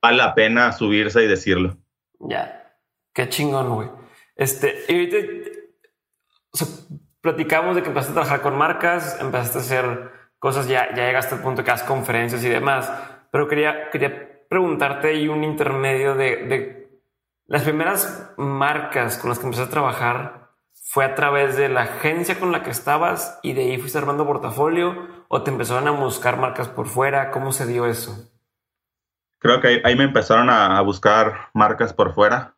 [0.04, 1.78] vale la pena subirse y decirlo.
[2.20, 2.76] Ya,
[3.14, 3.88] qué chingón, güey.
[4.36, 5.16] Este, y ahorita,
[6.52, 6.68] o sea,
[7.22, 11.36] platicamos de que empezaste a trabajar con marcas, empezaste a hacer cosas, ya, ya llegaste
[11.36, 12.92] al punto que haces conferencias y demás,
[13.32, 17.00] pero quería, quería preguntarte ahí un intermedio de, de
[17.46, 20.50] las primeras marcas con las que empezaste a trabajar
[20.82, 24.26] fue a través de la agencia con la que estabas y de ahí fuiste armando
[24.26, 27.30] portafolio o te empezaron a buscar marcas por fuera.
[27.30, 28.33] ¿Cómo se dio eso?
[29.44, 32.56] Creo que ahí, me empezaron a, buscar marcas por fuera.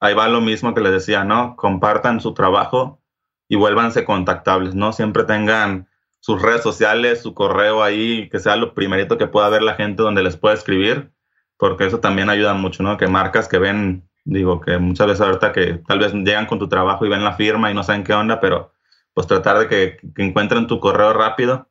[0.00, 1.54] ahí va lo mismo que les decía, ¿no?
[1.54, 3.00] Compartan su trabajo
[3.48, 4.92] y vuélvanse contactables, ¿no?
[4.92, 5.86] Siempre tengan
[6.18, 10.02] sus redes sociales, su correo ahí, que sea lo primerito que pueda ver la gente
[10.02, 11.14] donde les pueda escribir
[11.56, 12.96] porque eso también ayuda mucho, ¿no?
[12.96, 16.68] Que marcas que ven, digo, que muchas veces ahorita que tal vez llegan con tu
[16.68, 18.72] trabajo y ven la firma y no saben qué onda, pero
[19.12, 21.68] pues tratar de que, encuentren tu correo rápido.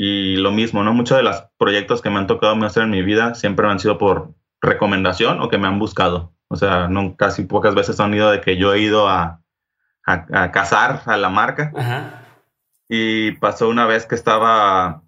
[0.00, 0.94] Y lo mismo, ¿no?
[0.94, 3.98] Muchos de los proyectos que me han tocado hacer en mi vida siempre han sido
[3.98, 6.32] por recomendación o que me han buscado.
[6.46, 9.42] O sea, no, casi pocas veces han ido de que yo he ido a,
[10.06, 11.72] a, a cazar a la marca.
[12.88, 15.02] Y pasó una vez que estaba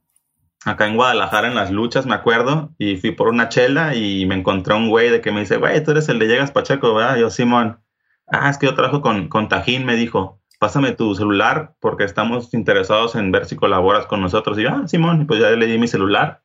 [0.64, 4.34] acá en Guadalajara en las luchas, me acuerdo, y fui por una chela y me
[4.34, 7.16] encontré un güey de que me dice, güey, tú eres el de Llegas Pacheco, ¿verdad?
[7.16, 7.80] yo, Simón,
[8.26, 12.52] ah, es que yo trabajo con, con Tajín, me dijo, pásame tu celular porque estamos
[12.52, 14.58] interesados en ver si colaboras con nosotros.
[14.58, 16.42] Y yo, ah, Simón, pues ya le di mi celular.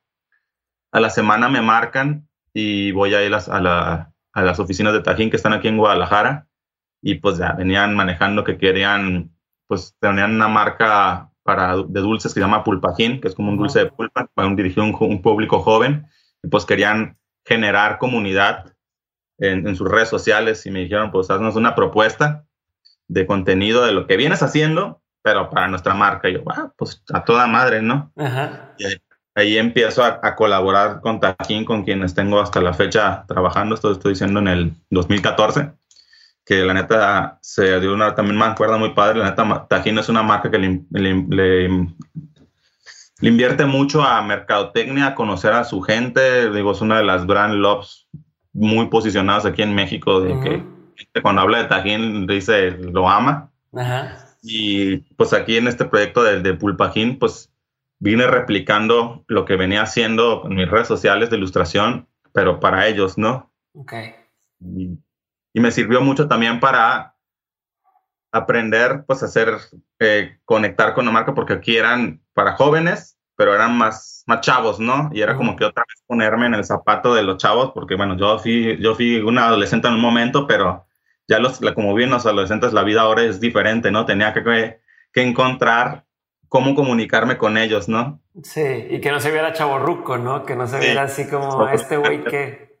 [0.90, 5.02] A la semana me marcan y voy a ir a, la, a las oficinas de
[5.02, 6.48] Tajín que están aquí en Guadalajara
[7.02, 9.36] y pues ya venían manejando que querían,
[9.66, 13.58] pues tenían una marca para, de dulces que se llama Pulpajín, que es como un
[13.58, 16.06] dulce de pulpa, para un, dirigido a un, público joven,
[16.42, 18.74] y pues querían generar comunidad
[19.38, 22.45] en, sus redes sociales y me dijeron, pues haznos una propuesta
[23.08, 26.28] de contenido de lo que vienes haciendo, pero para nuestra marca.
[26.28, 28.12] Y yo, ah, pues a toda madre, ¿no?
[28.78, 28.84] Y
[29.34, 34.12] ahí, empiezo a, colaborar con Tajín, con quienes tengo hasta la fecha trabajando, esto estoy
[34.12, 35.72] diciendo en el 2014
[36.44, 40.08] que la neta se dio una, también me acuerdo muy padre, la neta Tajín es
[40.08, 41.88] una marca que le, le,
[43.20, 47.54] invierte mucho a mercadotecnia, a conocer a su gente, digo, es una de las brand
[47.54, 48.06] loves
[48.52, 50.75] muy posicionadas aquí en México, de que
[51.22, 53.50] cuando habla de Tajín dice lo ama.
[54.42, 57.52] Y pues aquí en este proyecto de, de Pulpajín, pues
[57.98, 63.18] vine replicando lo que venía haciendo en mis redes sociales de ilustración, pero para ellos,
[63.18, 63.50] ¿no?
[63.74, 63.94] Ok
[65.56, 67.14] y me sirvió mucho también para
[68.30, 69.56] aprender, pues, hacer,
[69.98, 74.78] eh, conectar con la marca, porque aquí eran para jóvenes, pero eran más, más chavos,
[74.78, 75.08] ¿no?
[75.14, 78.18] Y era como que otra vez ponerme en el zapato de los chavos, porque, bueno,
[78.18, 80.85] yo fui, yo fui una adolescente en un momento, pero
[81.28, 84.06] ya los, como bien los adolescentes, la vida ahora es diferente, ¿no?
[84.06, 84.80] Tenía que,
[85.12, 86.04] que encontrar
[86.48, 88.20] cómo comunicarme con ellos, ¿no?
[88.42, 90.44] Sí, y que no se viera chaborruco, ¿no?
[90.44, 92.66] Que no se viera así como este güey que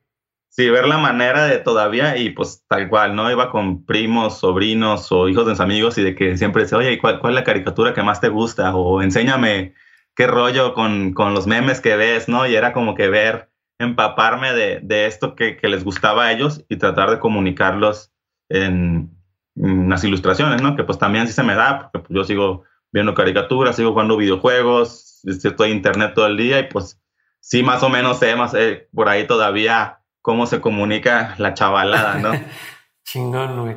[0.56, 3.30] Sí, ver la manera de todavía y pues tal cual, ¿no?
[3.30, 6.98] Iba con primos, sobrinos o hijos de mis amigos y de que siempre dice, oye,
[6.98, 8.74] ¿cuál, ¿cuál, es la caricatura que más te gusta?
[8.74, 9.74] O enséñame
[10.14, 12.46] qué rollo con, con, los memes que ves, ¿no?
[12.46, 16.64] Y era como que ver, empaparme de, de esto que, que, les gustaba a ellos
[16.70, 18.14] y tratar de comunicarlos
[18.48, 19.12] en,
[19.54, 20.76] las ilustraciones, ¿no?
[20.76, 24.16] Que pues también sí se me da, porque pues, yo sigo viendo caricaturas, sigo jugando
[24.16, 27.00] videojuegos, estoy en internet todo el día y pues
[27.40, 32.18] sí, más o menos sé, más, eh, por ahí todavía cómo se comunica la chavalada,
[32.18, 32.32] ¿no?
[33.04, 33.76] Chingón, güey.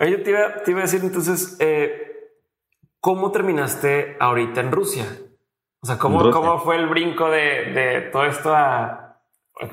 [0.00, 2.32] Oye, te iba, te iba, a decir entonces, eh,
[3.00, 5.06] ¿cómo terminaste ahorita en Rusia?
[5.80, 9.00] O sea, ¿cómo, ¿cómo fue el brinco de, de todo esto a...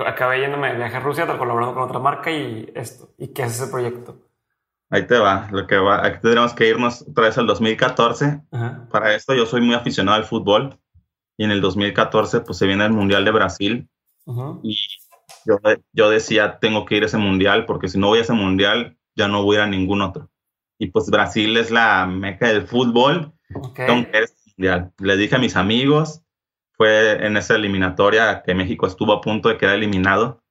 [0.05, 3.15] Acabé yéndome de viaje a Rusia, colaborando con otra marca y esto.
[3.17, 4.30] ¿Y qué es ese proyecto?
[4.91, 6.05] Ahí te va, lo que va.
[6.05, 8.41] Aquí tendremos que irnos otra vez al 2014.
[8.91, 10.77] Para esto yo soy muy aficionado al fútbol
[11.37, 13.89] y en el 2014 pues se viene el Mundial de Brasil
[14.63, 14.77] y
[15.93, 18.97] yo, decía, tengo que ir a ese mundial porque si no voy a ese mundial,
[19.15, 20.29] ya no voy a ir a ningún otro.
[20.77, 23.33] Y pues Brasil es la meca del fútbol.
[24.57, 24.91] mundial.
[24.99, 26.21] Le dije a mis amigos,
[26.73, 30.43] fue en esa eliminatoria que México estuvo a punto de quedar eliminado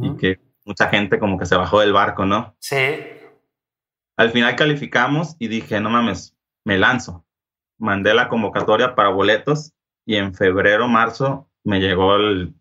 [0.00, 2.54] y que mucha gente como que se bajó del barco, ¿no?
[2.60, 2.76] Sí.
[4.20, 7.24] Al final calificamos y dije, no mames, me lanzo.
[7.78, 9.72] Mandé la convocatoria para boletos
[10.04, 12.52] y en febrero, marzo me llegó el,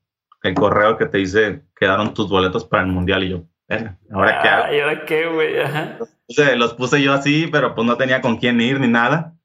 [0.43, 3.43] el correo que te dice quedaron tus boletos para el mundial y yo,
[4.10, 4.74] ¿ahora qué hago?
[4.74, 6.57] ¿Y ahora qué, güey?
[6.57, 9.36] Los, puse, yo así, pero pues no tenía con quién ir ni nada.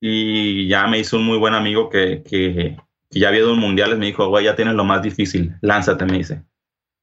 [0.00, 2.76] Y ya me hizo un muy buen amigo que, que,
[3.10, 6.18] ya había ido un mundial, me dijo, güey, ya tienes lo más difícil, lánzate, me
[6.18, 6.42] dice.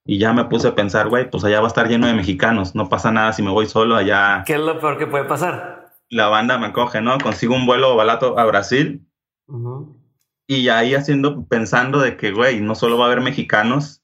[0.06, 2.74] Y ya me puse a pensar, güey, pues allá va a estar lleno de mexicanos,
[2.74, 4.44] no pasa nada si me voy solo allá.
[4.46, 5.94] ¿Qué es lo peor que puede pasar?
[6.10, 7.18] La banda me coge, ¿no?
[7.20, 9.08] Consigo un vuelo barato a Brasil.
[10.48, 14.02] Y ahí haciendo, pensando de que, güey, no solo va a haber mexicanos,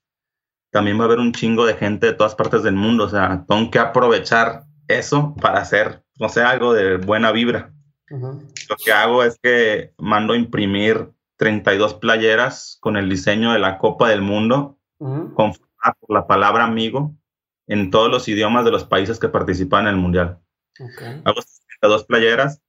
[0.71, 3.05] también va a haber un chingo de gente de todas partes del mundo.
[3.05, 7.73] O sea, tengo que aprovechar eso para hacer, no sé, algo de buena vibra.
[8.09, 13.77] Lo que hago es que mando a imprimir 32 playeras con el diseño de la
[13.79, 15.53] Copa del Mundo, con
[16.07, 17.15] la palabra amigo
[17.67, 20.39] en todos los idiomas de los países que participan en el Mundial.
[21.25, 21.41] Hago
[21.81, 22.61] 32 playeras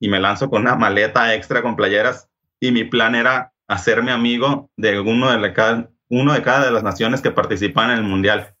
[0.00, 2.28] y me lanzo con una maleta extra con playeras
[2.60, 6.82] y mi plan era hacerme amigo de uno de, cada, uno de cada de las
[6.82, 8.54] naciones que participan en el Mundial.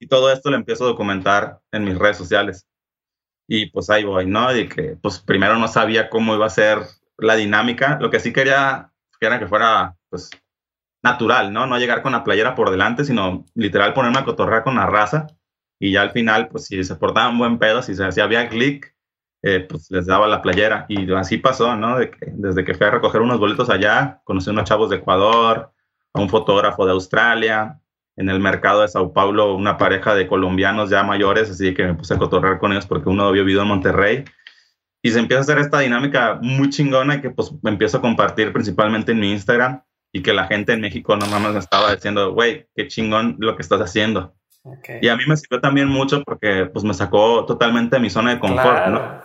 [0.00, 2.66] Y todo esto lo empiezo a documentar en mis redes sociales.
[3.46, 4.56] Y pues ahí voy, ¿no?
[4.56, 6.78] Y que pues primero no sabía cómo iba a ser
[7.18, 7.98] la dinámica.
[8.00, 10.30] Lo que sí quería era que fuera pues
[11.04, 11.66] natural, ¿no?
[11.66, 15.26] No llegar con la playera por delante, sino literal ponerme a cotorrear con la raza.
[15.78, 18.94] Y ya al final, pues si se portaban buen pedo, si, si había clic,
[19.42, 20.86] eh, pues les daba la playera.
[20.88, 21.98] Y así pasó, ¿no?
[21.98, 25.72] Desde que fui a recoger unos boletos allá, conocí a unos chavos de Ecuador,
[26.14, 27.78] a un fotógrafo de Australia,
[28.16, 31.94] en el mercado de Sao Paulo una pareja de colombianos ya mayores, así que me
[31.94, 34.24] puse a cotorrear con ellos porque uno había vivido en Monterrey.
[35.02, 39.12] Y se empieza a hacer esta dinámica muy chingona que pues empiezo a compartir principalmente
[39.12, 39.82] en mi Instagram
[40.14, 43.56] y que la gente en México no más me estaba diciendo, güey, qué chingón lo
[43.56, 44.32] que estás haciendo.
[45.02, 48.30] Y a mí me sirvió también mucho porque pues me sacó totalmente de mi zona
[48.30, 49.20] de confort, ¿no?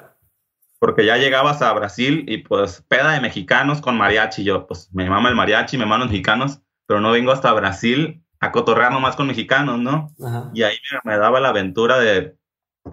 [0.80, 4.44] Porque ya llegabas a Brasil y pues peda de mexicanos con mariachi.
[4.44, 8.24] Yo pues me mama el mariachi, me maman los mexicanos, pero no vengo hasta Brasil
[8.40, 10.12] a cotorrear nomás con mexicanos, ¿no?
[10.56, 12.36] Y ahí me, daba la aventura de,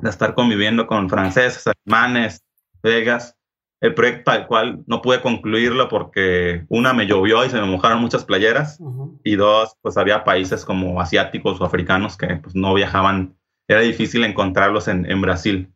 [0.02, 2.44] de, estar conviviendo con franceses, alemanes,
[2.82, 3.38] vegas.
[3.80, 8.00] El proyecto al cual no pude concluirlo porque una me llovió y se me mojaron
[8.00, 8.80] muchas playeras
[9.22, 13.36] y dos, pues había países como asiáticos o africanos que pues no viajaban,
[13.68, 15.72] era difícil encontrarlos en, en Brasil.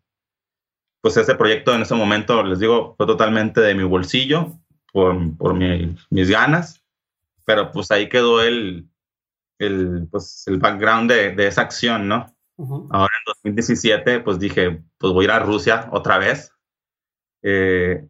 [1.02, 4.60] Pues ese proyecto en ese momento, les digo, fue totalmente de mi bolsillo,
[4.92, 6.82] por, por mis ganas,
[7.44, 8.88] pero pues ahí quedó el,
[9.58, 12.34] el, pues, el background de, de esa acción, ¿no?
[12.90, 13.12] Ahora
[13.44, 16.52] en 2017, pues dije, pues voy a ir a Rusia otra vez
[17.42, 18.06] eh,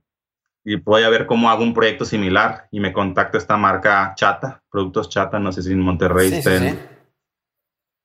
[0.64, 4.62] y voy a ver cómo hago un proyecto similar y me contacta esta marca Chata,
[4.70, 6.78] Productos Chata, no sé si en Monterrey estén,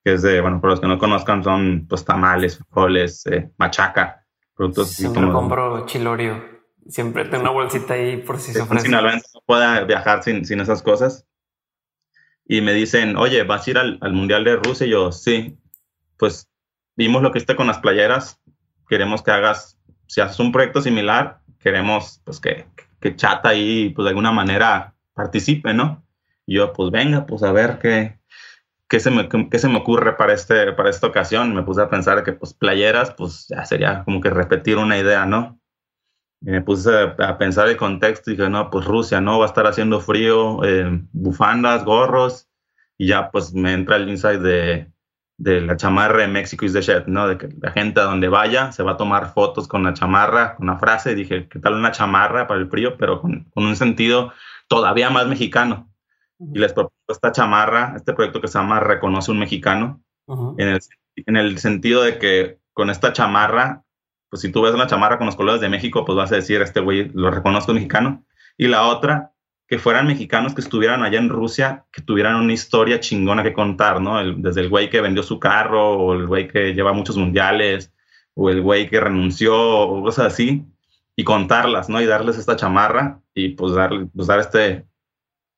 [0.04, 4.26] que es de, bueno, para los que no conozcan, son pues tamales, frijoles, eh, machaca,
[4.56, 6.56] productos Siempre compro chilorio.
[6.88, 8.90] Siempre tengo una bolsita ahí por si se ofrece.
[8.90, 9.00] no
[9.46, 11.26] pueda viajar sin, sin esas cosas
[12.48, 14.86] y me dicen, oye, ¿vas a ir al, Mundial de Rusia?
[14.86, 15.58] Y yo, sí,
[16.18, 16.48] pues
[16.96, 18.40] vimos lo que esté con las playeras,
[18.88, 19.75] queremos que hagas,
[20.08, 22.66] si haces un proyecto similar, queremos pues que,
[23.00, 26.04] que Chata ahí, pues de alguna manera participe, ¿no?
[26.46, 28.20] Y yo, pues venga, pues a ver qué,
[28.88, 31.54] qué, se, me, qué se me ocurre para, este, para esta ocasión.
[31.56, 35.26] Me puse a pensar que pues playeras, pues ya sería como que repetir una idea,
[35.26, 35.60] ¿no?
[36.42, 39.40] me puse a, pensar el contexto y dije, no, pues Rusia, ¿no?
[39.40, 42.48] Va a estar haciendo frío, eh, bufandas, gorros,
[42.98, 44.92] y ya pues me entra el insight de,
[45.38, 47.28] de la chamarra de México is the shit, ¿no?
[47.28, 50.56] De que la gente a donde vaya se va a tomar fotos con la chamarra,
[50.56, 52.98] con la frase, dije, ¿qué tal una chamarra para el frío?
[52.98, 54.34] Pero con, con un sentido
[54.68, 55.90] todavía más mexicano.
[56.40, 60.80] Y les propongo esta chamarra, este proyecto que se llama Reconoce un Mexicano, en, el,
[61.16, 63.86] en el sentido de que con esta chamarra
[64.36, 66.62] pues si tú ves una chamarra con los colores de México, pues vas a decir,
[66.62, 68.26] este güey lo reconozco mexicano.
[68.58, 69.32] Y la otra,
[69.68, 74.00] que fueran mexicanos que estuvieran allá en Rusia, que tuvieran una historia chingona que contar,
[74.00, 74.24] ¿no?
[74.36, 77.92] desde el güey que vendió su carro, o el güey que lleva muchos mundiales,
[78.36, 80.66] o el güey que renunció, o cosas así,
[81.16, 82.02] y contarlas, ¿no?
[82.02, 84.86] Y darles esta chamarra y pues, darle, pues dar este,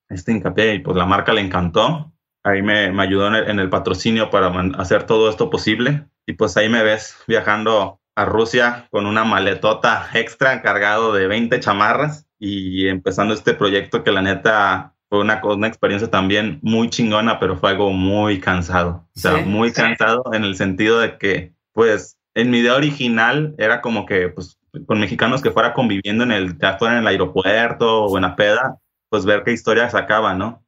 [0.09, 0.75] este hincapié.
[0.75, 2.13] Y pues la marca le encantó.
[2.43, 4.47] Ahí me, me ayudó el, en el patrocinio para
[4.77, 6.07] hacer todo esto posible.
[6.25, 11.59] Y pues ahí me ves viajando a Rusia con una maletota extra cargado de 20
[11.59, 17.39] chamarras y empezando este proyecto que la neta fue una, una experiencia también muy chingona,
[17.39, 19.07] pero fue algo muy cansado.
[19.15, 23.81] O sea, muy cansado en el sentido de que, pues, en mi idea original era
[23.81, 24.57] como que, pues,
[24.87, 28.35] con mexicanos que fuera conviviendo en el, ya fuera en el aeropuerto o en la
[28.35, 30.65] peda, pues ver qué historia sacaba, ¿no?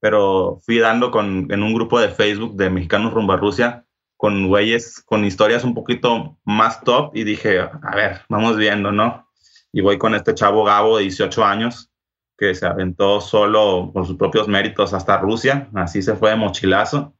[0.00, 3.86] Pero fui dando con, en un grupo de Facebook de mexicanos rumbo a Rusia
[4.22, 9.28] con güeyes con historias un poquito más top y dije, a ver, vamos viendo, ¿no?
[9.72, 11.90] Y voy con este chavo Gabo de 18 años
[12.38, 17.14] que se aventó solo por sus propios méritos hasta Rusia, así se fue de mochilazo.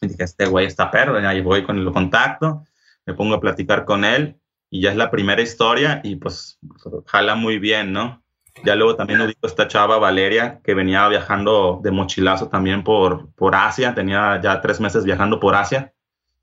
[0.00, 2.64] Y dije, este güey está perro, y voy con el contacto,
[3.04, 4.40] me pongo a platicar con él
[4.70, 6.58] y ya es la primera historia y pues
[7.04, 8.22] jala muy bien, ¿no?
[8.64, 13.54] Ya luego también ubico esta chava Valeria, que venía viajando de mochilazo también por, por
[13.54, 15.92] Asia, tenía ya tres meses viajando por Asia,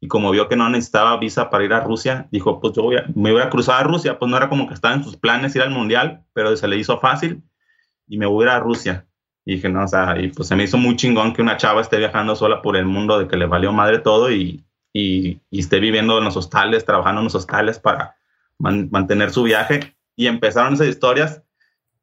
[0.06, 3.32] y como vio que no necesitaba visa para ir a Rusia, dijo, pues yo me
[3.32, 5.64] voy a cruzar a Rusia, pues no era como que estaba en sus planes ir
[5.64, 7.42] al Mundial, pero se le hizo fácil,
[8.08, 9.08] y me voy a ir a Rusia.
[9.46, 11.82] Y dije, no, o sea, y pues se me hizo muy chingón que una chava
[11.82, 15.60] esté viajando sola por el mundo, de que le valió madre todo, y, y, y
[15.60, 18.16] esté viviendo en los hostales, trabajando en los hostales para
[18.60, 19.96] mantener su viaje.
[20.16, 21.42] Y empezaron esas historias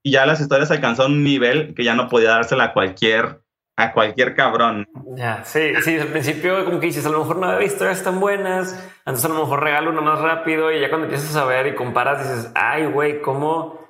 [0.03, 3.41] y ya las historias alcanzaron un nivel que ya no podía dársela a cualquier
[3.83, 4.87] a cualquier cabrón.
[5.16, 8.20] Ya, sí, sí, al principio como que dices, a lo mejor no había historias tan
[8.20, 11.66] buenas, entonces a lo mejor regalo una más rápido y ya cuando empiezas a ver
[11.66, 13.80] y comparas dices, ay, güey, ¿cómo,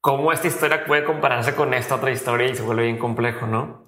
[0.00, 3.84] ¿cómo esta historia puede compararse con esta otra historia y se vuelve bien complejo, no?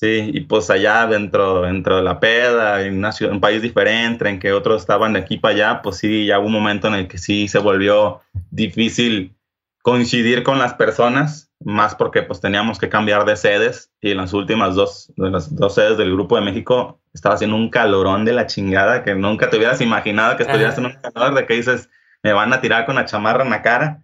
[0.00, 4.28] Sí, y pues allá dentro, dentro de la peda, en una ciudad, un país diferente,
[4.28, 6.94] en que otros estaban de aquí para allá, pues sí, ya hubo un momento en
[6.94, 8.20] el que sí se volvió
[8.52, 9.34] difícil
[9.82, 14.74] coincidir con las personas, más porque pues teníamos que cambiar de sedes y las últimas
[14.74, 18.46] dos, de las dos sedes del Grupo de México estaba haciendo un calorón de la
[18.46, 21.90] chingada que nunca te hubieras imaginado que estuvieras en un calor de que dices,
[22.22, 24.02] me van a tirar con la chamarra en la cara.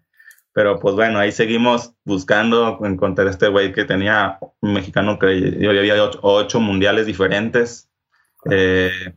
[0.53, 5.71] Pero pues bueno, ahí seguimos buscando encontrar este güey que tenía un mexicano que yo
[5.71, 7.91] había ocho, ocho mundiales diferentes.
[8.51, 9.15] Eh,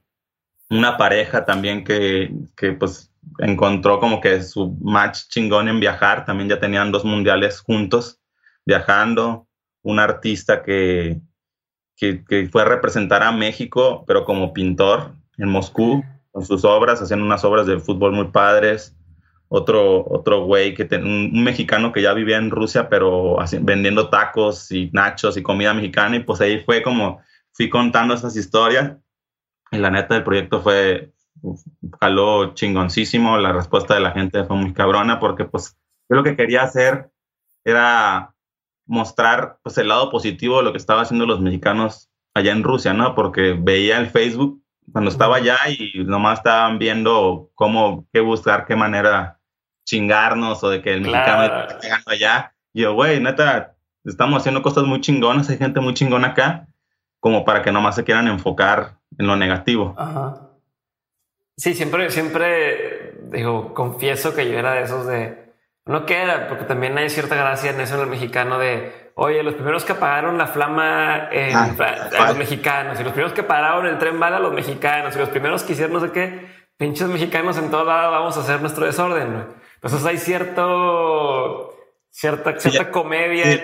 [0.69, 6.25] una pareja también que, que pues encontró como que su match chingón en viajar.
[6.25, 8.19] También ya tenían dos mundiales juntos
[8.67, 9.47] viajando.
[9.81, 11.21] Un artista que,
[11.95, 17.01] que, que, fue a representar a México, pero como pintor en Moscú, con sus obras,
[17.01, 18.93] haciendo unas obras de fútbol muy padres.
[19.47, 23.59] Otro, otro güey, que ten, un, un, mexicano que ya vivía en Rusia, pero así,
[23.61, 26.17] vendiendo tacos y nachos y comida mexicana.
[26.17, 27.21] Y pues ahí fue como
[27.53, 28.97] fui contando esas historias.
[29.71, 31.13] Y la neta, el proyecto fue,
[32.01, 35.77] jaló chingoncísimo, la respuesta de la gente fue muy cabrona porque pues
[36.09, 37.09] yo lo que quería hacer
[37.63, 38.33] era
[38.87, 42.93] mostrar pues el lado positivo de lo que estaban haciendo los mexicanos allá en Rusia,
[42.93, 43.15] ¿no?
[43.15, 44.61] Porque veía el Facebook
[44.91, 49.39] cuando estaba allá y nomás estaban viendo cómo, qué buscar, qué manera
[49.85, 51.41] chingarnos o de que el claro.
[51.41, 52.53] mexicano está llegando allá.
[52.73, 53.75] Y yo, güey, neta,
[54.05, 56.67] estamos haciendo cosas muy chingonas, hay gente muy chingona acá,
[57.19, 59.95] como para que nomás se quieran enfocar en lo negativo.
[59.97, 60.41] Ajá.
[61.57, 65.46] Sí, siempre, siempre digo, confieso que yo era de esos de
[65.87, 69.55] no queda, porque también hay cierta gracia en eso en el mexicano de oye, los
[69.55, 71.75] primeros que apagaron la flama en, ah,
[72.19, 75.19] a los mexicanos y los primeros que pararon el tren bala a los mexicanos y
[75.19, 78.61] los primeros que hicieron no sé qué, pinches mexicanos en todo lado vamos a hacer
[78.61, 79.45] nuestro desorden.
[79.75, 81.75] Entonces hay cierto,
[82.11, 83.45] cierta, cierta sí, comedia.
[83.45, 83.59] Sí.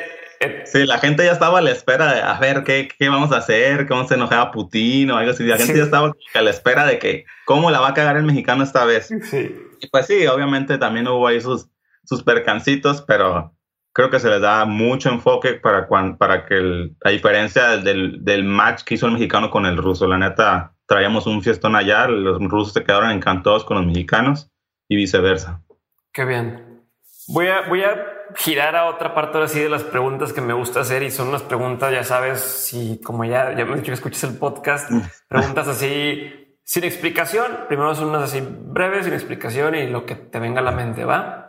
[0.65, 3.37] Sí, la gente ya estaba a la espera de a ver qué, qué vamos a
[3.37, 5.45] hacer, cómo se enojaba Putin o algo así.
[5.45, 5.79] La gente sí.
[5.79, 8.83] ya estaba a la espera de que cómo la va a cagar el mexicano esta
[8.83, 9.07] vez.
[9.07, 9.55] Sí.
[9.79, 11.69] Y pues sí, obviamente también hubo ahí sus,
[12.03, 13.55] sus percancitos, pero
[13.93, 18.23] creo que se les da mucho enfoque para, cuando, para que el, a diferencia del,
[18.23, 22.07] del match que hizo el mexicano con el ruso, la neta, traíamos un fiestón allá,
[22.07, 24.51] los rusos se quedaron encantados con los mexicanos
[24.89, 25.61] y viceversa.
[26.11, 26.83] Qué bien.
[27.27, 27.95] Voy a, voy a
[28.35, 31.29] girar a otra parte ahora sí de las preguntas que me gusta hacer y son
[31.29, 34.91] unas preguntas, ya sabes, si como ya, ya me he dicho que escuches el podcast,
[35.27, 37.65] preguntas así sin explicación.
[37.67, 41.05] Primero son unas así breves, sin explicación y lo que te venga a la mente,
[41.05, 41.42] ¿va?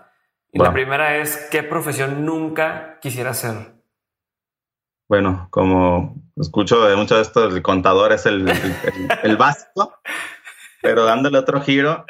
[0.55, 0.71] Y bueno.
[0.71, 3.75] la primera es, ¿qué profesión nunca quisiera hacer?
[5.07, 10.01] Bueno, como escucho de muchos de estos, el contador es el, el, el, el básico,
[10.81, 12.07] pero dándole otro giro,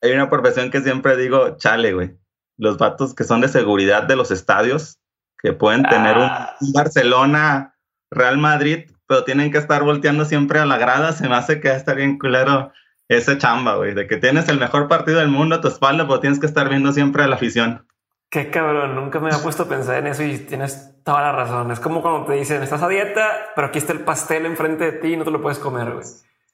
[0.00, 2.20] hay una profesión que siempre digo, chale, güey
[2.60, 5.00] los vatos que son de seguridad de los estadios,
[5.42, 6.56] que pueden tener ah.
[6.60, 7.74] un, Barcelona,
[8.10, 11.72] Real Madrid, pero tienen que estar volteando siempre a la grada, se me hace que
[11.72, 12.70] estar bien culero
[13.10, 16.20] ese chamba, güey, de que tienes el mejor partido del mundo a tu espalda, pero
[16.20, 17.88] tienes que estar viendo siempre a la afición.
[18.30, 21.72] Qué cabrón, nunca me había puesto a pensar en eso y tienes toda la razón.
[21.72, 24.92] Es como cuando te dicen, estás a dieta, pero aquí está el pastel enfrente de
[24.92, 26.06] ti y no te lo puedes comer, güey.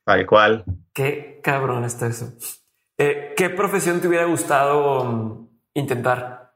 [0.02, 0.64] Tal cual.
[0.94, 2.32] Qué cabrón está eso.
[2.96, 6.54] Eh, ¿Qué profesión te hubiera gustado intentar?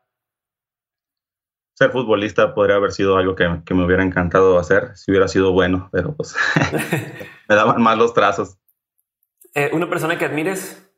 [1.75, 5.53] Ser futbolista podría haber sido algo que, que, me hubiera encantado hacer si hubiera sido
[5.53, 6.35] bueno, pero pues
[7.49, 8.60] me daban más los trazos.
[9.55, 10.89] Eh, ¿Una persona que admires?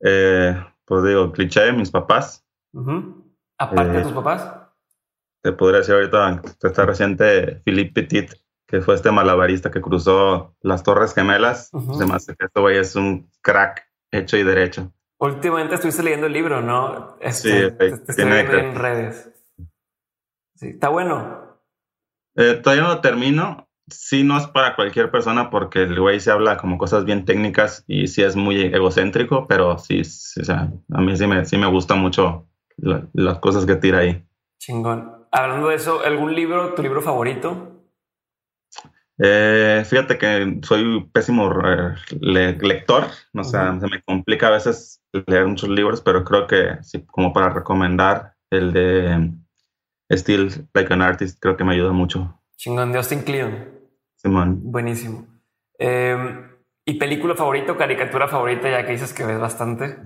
[0.00, 2.44] Eh, pues digo, cliché, mis papás.
[2.72, 3.24] Uh -huh.
[3.58, 4.54] Aparte eh, de tus papás.
[5.42, 8.32] Te podría decir ahorita, está reciente Philippe Petit,
[8.66, 11.70] que fue este malabarista que cruzó las Torres Gemelas.
[11.72, 12.36] Uh -huh.
[12.38, 14.92] Que este güey es un crack hecho y derecho.
[15.18, 17.16] Últimamente estuviste leyendo el libro, ¿no?
[17.20, 19.30] Este, sí, te, te estoy viendo en redes.
[20.56, 21.58] Sí, está bueno.
[22.34, 23.68] Eh, todavía no lo termino.
[23.90, 27.84] Sí, no es para cualquier persona porque el güey se habla como cosas bien técnicas
[27.86, 31.56] y sí es muy egocéntrico, pero sí, sí o sea, a mí sí me, sí
[31.58, 34.24] me gusta mucho la, las cosas que tira ahí.
[34.58, 35.26] Chingón.
[35.32, 37.72] Hablando de eso, ¿algún libro, tu libro favorito?
[39.18, 45.46] Eh, fíjate que soy pésimo eh, lector, o sea, se me complica a veces leer
[45.46, 49.32] muchos libros, pero creo que sí, como para recomendar el de
[50.10, 52.41] Still Like an Artist, creo que me ayuda mucho.
[52.62, 53.70] Chingón, de Austin Kleon.
[54.14, 54.60] Simón.
[54.62, 55.26] Buenísimo.
[55.76, 56.48] Em,
[56.84, 59.98] ¿Y película favorita o caricatura favorita, ya que dices que ves bastante?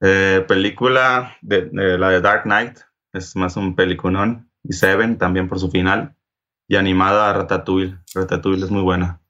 [0.00, 2.78] Eh, película de, la de Dark Knight,
[3.12, 4.50] es más un peliculón.
[4.62, 6.16] Y Seven también por su final.
[6.66, 7.98] Y animada Ratatouille.
[8.14, 9.20] Ratatouille es muy buena.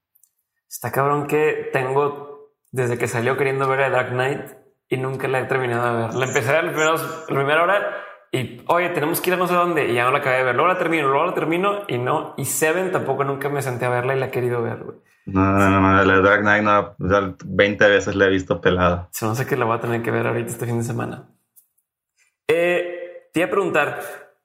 [0.68, 4.52] Está cabrón que tengo desde que salió queriendo ver a Dark Knight
[4.88, 6.14] y nunca la he terminado de ver.
[6.14, 9.54] La empecé a ver la primera hora y oye, tenemos que ir a no sé
[9.54, 10.54] dónde y ya no la acabé de ver.
[10.54, 12.34] Luego la termino, luego la termino y no.
[12.36, 14.84] Y Seven tampoco nunca me senté a verla y la he querido ver.
[15.24, 16.94] No, no, no, la Dark Knight no,
[17.44, 19.08] 20 veces la he visto pelada.
[19.20, 21.28] No sé que la voy a tener que ver ahorita este fin de semana.
[22.48, 24.00] Eh, te iba a preguntar,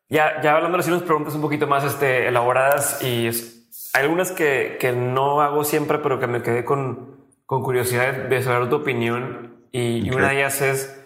[0.10, 4.78] ya, ya hablando así unas preguntas un poquito más este, elaboradas y hay algunas que,
[4.80, 9.68] que, no hago siempre, pero que me quedé con, con curiosidad de saber tu opinión.
[9.72, 11.02] Y, y una de ellas es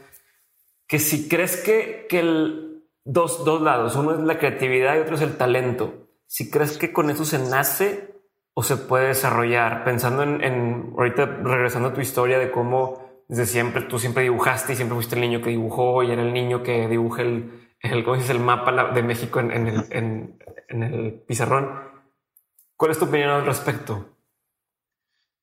[0.88, 2.67] que si crees que, que el,
[3.08, 3.96] dos, dos lados.
[3.96, 6.08] Uno es la creatividad y otro es el talento.
[6.28, 8.14] Si crees que con eso se nace
[8.54, 13.46] o se puede desarrollar, pensando en, en ahorita regresando a tu historia de cómo desde
[13.46, 16.64] siempre tú siempre dibujaste y siempre fuiste el niño que dibujó y era el niño
[16.64, 18.32] que dibuja el, el, ¿cómo dices?
[18.32, 20.40] el mapa de México en, en, el, en,
[20.70, 21.70] en el pizarrón.
[22.76, 24.18] ¿Cuál es tu opinión al respecto?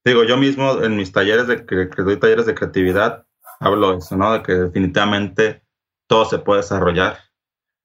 [0.05, 3.27] Digo, yo mismo en mis talleres de que doy talleres de creatividad
[3.61, 4.33] hablo eso, ¿no?
[4.33, 5.63] De que definitivamente
[6.07, 7.19] todo se puede desarrollar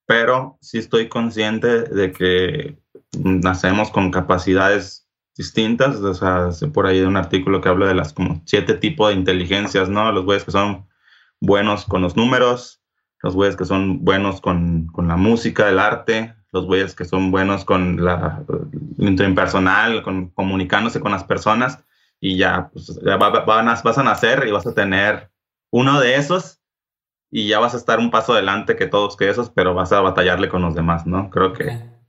[0.10, 2.80] pero sí estoy consciente de que
[3.20, 5.07] nacemos con capacidades
[5.38, 5.97] distintas.
[5.97, 9.88] O sea, por ahí un artículo que habla de las como siete tipos de inteligencias,
[9.88, 10.12] ¿no?
[10.12, 10.88] Los güeyes que son
[11.39, 12.82] buenos con los números,
[13.22, 17.30] los güeyes que son buenos con, con la música, el arte, los güeyes que son
[17.30, 18.43] buenos con la
[18.97, 21.84] impersonal, con comunicándose con las personas
[22.20, 25.30] y ya, pues, ya vas a nacer y vas a tener
[25.70, 26.59] uno de esos
[27.32, 30.01] y ya vas a estar un paso adelante que todos que esos, pero vas a
[30.01, 31.30] batallarle con los demás, ¿no?
[31.30, 31.65] Creo que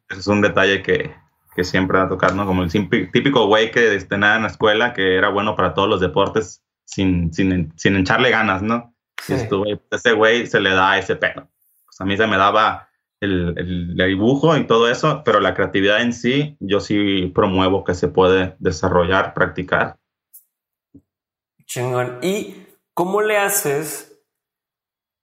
[0.08, 1.14] ese es un detalle que,
[1.54, 2.46] que, siempre va a tocar, ¿no?
[2.46, 5.88] Como el típico güey que este, nada en la escuela, que era bueno para todos
[5.88, 8.94] los deportes sin, sin, sin echarle ganas, ¿no?
[9.22, 9.34] Sí.
[9.90, 11.48] ese güey se le da ese pedo.
[11.84, 12.88] Pues a mí se me daba
[13.20, 17.94] el, el, dibujo y todo eso, pero la creatividad en sí, yo sí promuevo que
[17.94, 19.98] se puede desarrollar, practicar.
[21.66, 22.18] Chingón.
[22.22, 24.09] ¿Y cómo le haces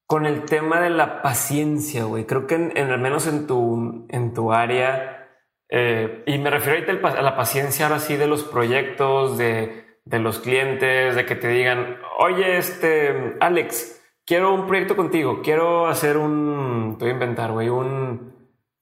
[0.07, 2.25] con el tema de la paciencia, güey.
[2.25, 5.29] Creo que en, al menos en tu, en tu área,
[5.69, 10.39] eh, y me refiero a la paciencia ahora sí de los proyectos, de, de los
[10.39, 16.95] clientes, de que te digan, oye, este, Alex, quiero un proyecto contigo, quiero hacer un,
[16.97, 18.33] te voy a inventar, güey, un,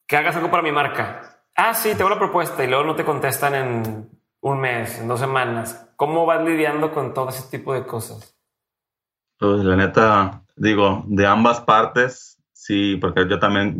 [0.07, 1.41] que hagas algo para mi marca.
[1.55, 4.09] Ah, sí, tengo la propuesta y luego no te contestan en
[4.41, 5.89] un mes, en dos semanas.
[5.95, 8.37] ¿Cómo vas lidiando con todo ese tipo de cosas?
[9.39, 13.77] Pues la neta, digo, de ambas partes, sí, porque yo también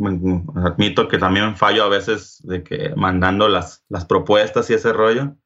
[0.56, 5.36] admito que también fallo a veces de que mandando las, las propuestas y ese rollo,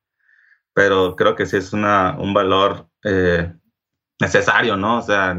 [0.75, 3.53] pero creo que sí es una, un valor eh,
[4.21, 4.99] necesario, ¿no?
[4.99, 5.37] O sea,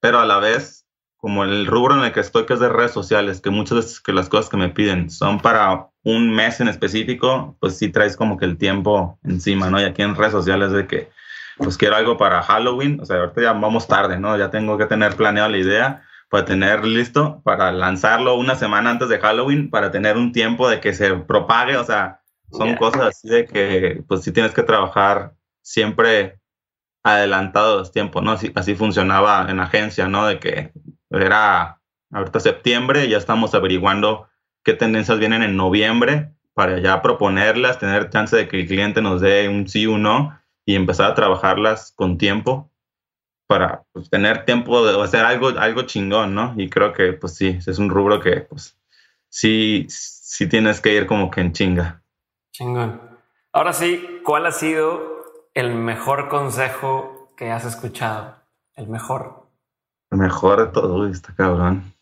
[0.00, 2.92] pero a la vez, como el rubro en el que estoy, que es de redes
[2.92, 6.68] sociales, que muchas veces que las cosas que me piden son para un mes en
[6.68, 9.80] específico, pues sí traes como que el tiempo encima, ¿no?
[9.80, 11.10] Y aquí en redes sociales de que
[11.56, 14.36] pues quiero algo para Halloween, o sea, ahorita ya vamos tarde, ¿no?
[14.36, 19.08] Ya tengo que tener planeado la idea para tener listo, para lanzarlo una semana antes
[19.08, 23.28] de Halloween, para tener un tiempo de que se propague, o sea, son cosas así
[23.28, 26.40] de que, pues sí tienes que trabajar siempre
[27.02, 28.32] adelantado los tiempos, ¿no?
[28.32, 30.26] Así, así funcionaba en agencia, ¿no?
[30.26, 30.72] De que
[31.10, 31.80] era
[32.10, 34.28] ahorita septiembre, ya estamos averiguando
[34.64, 39.20] qué tendencias vienen en noviembre para ya proponerlas, tener chance de que el cliente nos
[39.20, 42.70] dé un sí o no y empezar a trabajarlas con tiempo
[43.46, 46.54] para pues, tener tiempo de hacer algo, algo chingón, ¿no?
[46.56, 48.78] Y creo que, pues sí, es un rubro que, pues,
[49.28, 52.02] sí, sí tienes que ir como que en chinga.
[52.52, 53.00] Chingón.
[53.52, 58.36] Ahora sí, ¿cuál ha sido el mejor consejo que has escuchado?
[58.74, 59.48] El mejor.
[60.10, 61.94] El mejor de todo, está cabrón.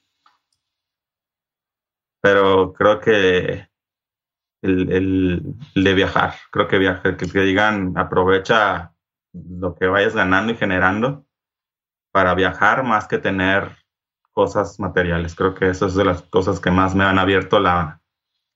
[2.22, 3.68] Pero creo que
[4.62, 5.42] el,
[5.74, 6.34] de viajar.
[6.50, 8.94] Creo que viajar, que, que digan aprovecha
[9.32, 11.26] lo que vayas ganando y generando
[12.12, 13.76] para viajar más que tener
[14.32, 15.34] cosas materiales.
[15.34, 18.00] Creo que eso es de las cosas que más me han abierto la,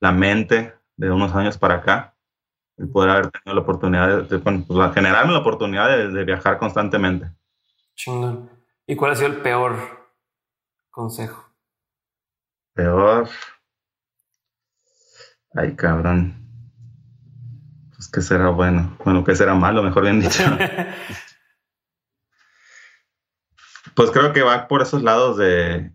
[0.00, 2.14] la mente de unos años para acá.
[2.76, 7.30] El poder haber tenido la oportunidad de, pues, generarme la oportunidad de, de, viajar constantemente.
[7.94, 8.50] Chingón.
[8.86, 9.76] ¿Y cuál ha sido el peor
[10.90, 11.50] consejo?
[12.74, 13.28] Peor.
[15.56, 16.34] Ay, cabrón.
[17.94, 18.96] Pues que será bueno.
[19.04, 20.42] Bueno, que será malo, mejor bien dicho.
[23.94, 25.92] pues creo que va por esos lados de,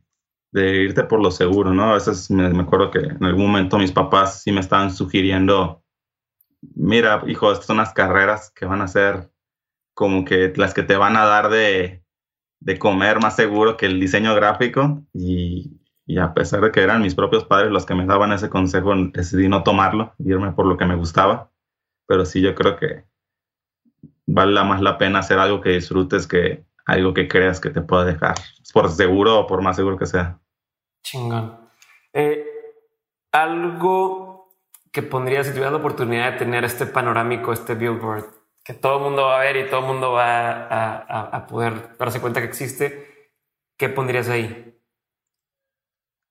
[0.54, 1.92] irte por lo seguro, ¿no?
[1.92, 5.84] A veces me, acuerdo que en algún momento mis papás sí me estaban sugiriendo,
[6.76, 9.32] mira, hijo, estas son las carreras que van a ser
[9.94, 12.04] como que las que te van a dar de,
[12.60, 15.81] de comer más seguro que el diseño gráfico y,
[16.12, 18.94] y a pesar de que eran mis propios padres los que me daban ese consejo,
[19.14, 21.50] decidí no tomarlo, irme por lo que me gustaba.
[22.06, 23.06] Pero sí, yo creo que
[24.26, 28.04] vale más la pena hacer algo que disfrutes que algo que creas que te pueda
[28.04, 28.36] dejar,
[28.74, 30.38] por seguro o por más seguro que sea.
[31.02, 31.58] Chingón.
[32.12, 32.46] Eh,
[33.32, 34.50] algo
[34.92, 38.26] que pondrías si tuvieras la oportunidad de tener este panorámico, este billboard,
[38.66, 41.96] que todo el mundo va a ver y todo el mundo va a, a poder
[41.98, 43.32] darse cuenta que existe,
[43.78, 44.78] ¿qué pondrías ahí?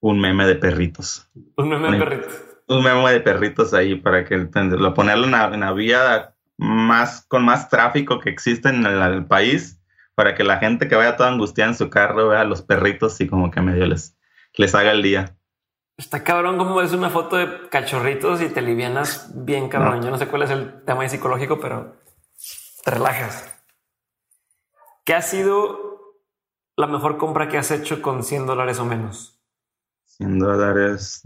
[0.00, 1.28] Un meme de perritos.
[1.56, 2.34] Un meme de perritos.
[2.68, 7.68] Un meme de perritos ahí para que lo ponerlo en la, vía más con más
[7.68, 9.80] tráfico que existe en el, país
[10.14, 13.20] para que la gente que vaya toda angustiada en su carro vea a los perritos
[13.20, 14.16] y como que medio les,
[14.54, 15.36] les haga el día.
[15.96, 20.02] Está cabrón como es una foto de cachorritos y te livianas bien cabrón.
[20.02, 21.96] Yo no sé cuál es el tema psicológico, pero
[22.84, 23.54] te relajas.
[25.04, 26.16] ¿Qué ha sido
[26.76, 29.39] la mejor compra que has hecho con 100 dólares o menos?
[30.20, 31.22] 100 dólares.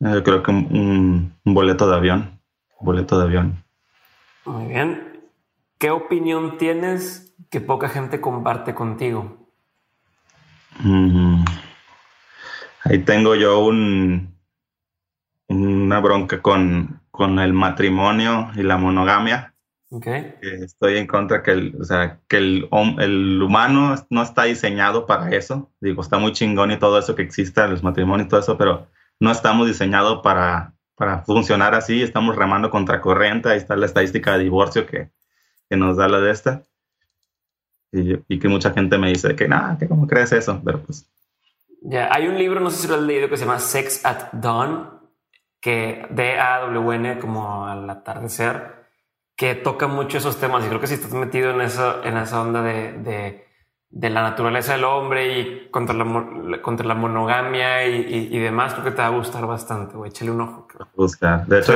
[0.00, 2.40] Yo creo que un, boleto de avión.
[2.78, 3.64] boleto de avión.
[4.44, 5.22] Muy bien.
[5.78, 9.48] ¿Qué opinión tienes que poca gente comparte contigo?
[10.80, 11.42] Mm.
[12.84, 14.36] ahí tengo yo un,
[15.48, 19.47] una bronca con, con el matrimonio y la monogamia.
[19.90, 20.34] Okay.
[20.42, 22.68] Estoy en contra que el, o sea, que el,
[22.98, 25.70] el, humano no está diseñado para eso.
[25.80, 28.86] Digo, está muy chingón y todo eso que exista, los matrimonios y todo eso, pero
[29.18, 32.02] no estamos diseñados para, para funcionar así.
[32.02, 33.48] Estamos remando contra corriente.
[33.48, 35.08] Ahí está la estadística de divorcio que,
[35.70, 36.62] que nos da la de esta.
[37.90, 41.10] Y, y, que mucha gente me dice que nada, que cómo crees eso, pero pues.
[41.80, 44.32] Ya, hay un libro, no sé si lo has leído, que se llama Sex at
[44.32, 45.00] Dawn,
[45.58, 48.77] que D-A-W-N como al atardecer
[49.38, 50.64] que toca mucho esos temas.
[50.64, 53.44] Y creo que si estás metido en esa, en esa onda de,
[53.88, 58.84] de, la naturaleza del hombre y contra la, contra la monogamia y, y, demás, creo
[58.84, 59.96] que te va a gustar bastante.
[59.96, 60.66] Güey, échale un ojo.
[60.96, 61.44] Busca.
[61.46, 61.72] De hecho,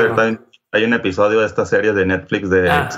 [0.72, 2.88] hay, un episodio de esta serie de Netflix de ah.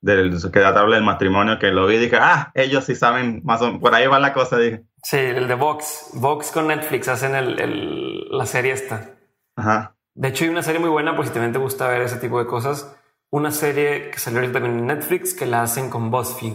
[0.00, 3.60] del, que habla del matrimonio que lo vi y dije, ah, ellos sí saben más
[3.60, 4.84] o menos, por ahí va la cosa, dije.
[5.02, 6.12] Sí, el de Vox.
[6.14, 9.10] Vox con Netflix hacen el, el, la serie esta.
[9.54, 9.96] Ajá.
[10.14, 12.38] De hecho, hay una serie muy buena, pues si también te gusta ver ese tipo
[12.38, 12.96] de cosas
[13.32, 16.52] una serie que salió también en Netflix que la hacen con BuzzFeed.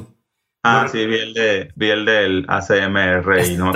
[0.64, 3.72] Ah, sí, vi el, de, vi el del ACMR y no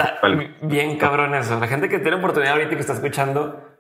[0.62, 1.60] Bien cabrón eso.
[1.60, 3.80] La gente que tiene oportunidad ahorita que está escuchando,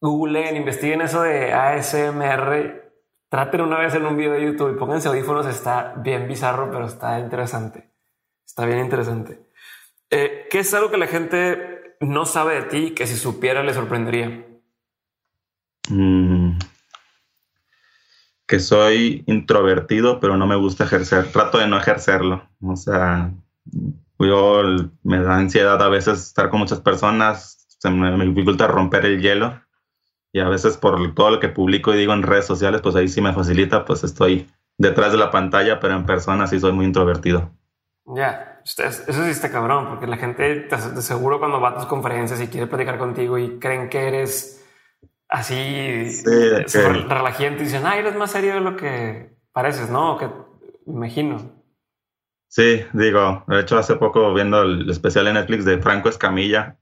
[0.00, 2.92] googleen, investiguen eso de ASMR,
[3.28, 5.46] traten una vez en un video de YouTube y pónganse audífonos.
[5.46, 7.90] Está bien bizarro, pero está interesante.
[8.44, 9.38] Está bien interesante.
[10.10, 13.74] Eh, ¿Qué es algo que la gente no sabe de ti que si supiera le
[13.74, 14.46] sorprendería?
[15.90, 16.58] Mm
[18.48, 21.30] que soy introvertido, pero no me gusta ejercer.
[21.30, 22.48] Trato de no ejercerlo.
[22.62, 23.30] O sea,
[24.18, 24.62] yo
[25.02, 29.60] me da ansiedad a veces estar con muchas personas, se me, dificulta romper el hielo.
[30.32, 33.08] Y a veces por todo lo que publico y digo en redes sociales, pues ahí
[33.08, 36.86] sí me facilita, pues estoy detrás de la pantalla, pero en persona sí soy muy
[36.86, 37.50] introvertido.
[38.06, 38.82] Ya, eso
[39.12, 42.66] sí está cabrón, porque la gente de seguro cuando va a tus conferencias y quiere
[42.66, 44.57] platicar contigo y creen que eres
[45.28, 50.16] así sí, relajiente y dicen, ay, eres más serio de lo que pareces, ¿no?
[50.18, 50.28] Que
[50.86, 51.58] imagino.
[52.50, 56.78] Sí, digo, de hecho hace poco viendo el especial en Netflix de Franco Escamilla,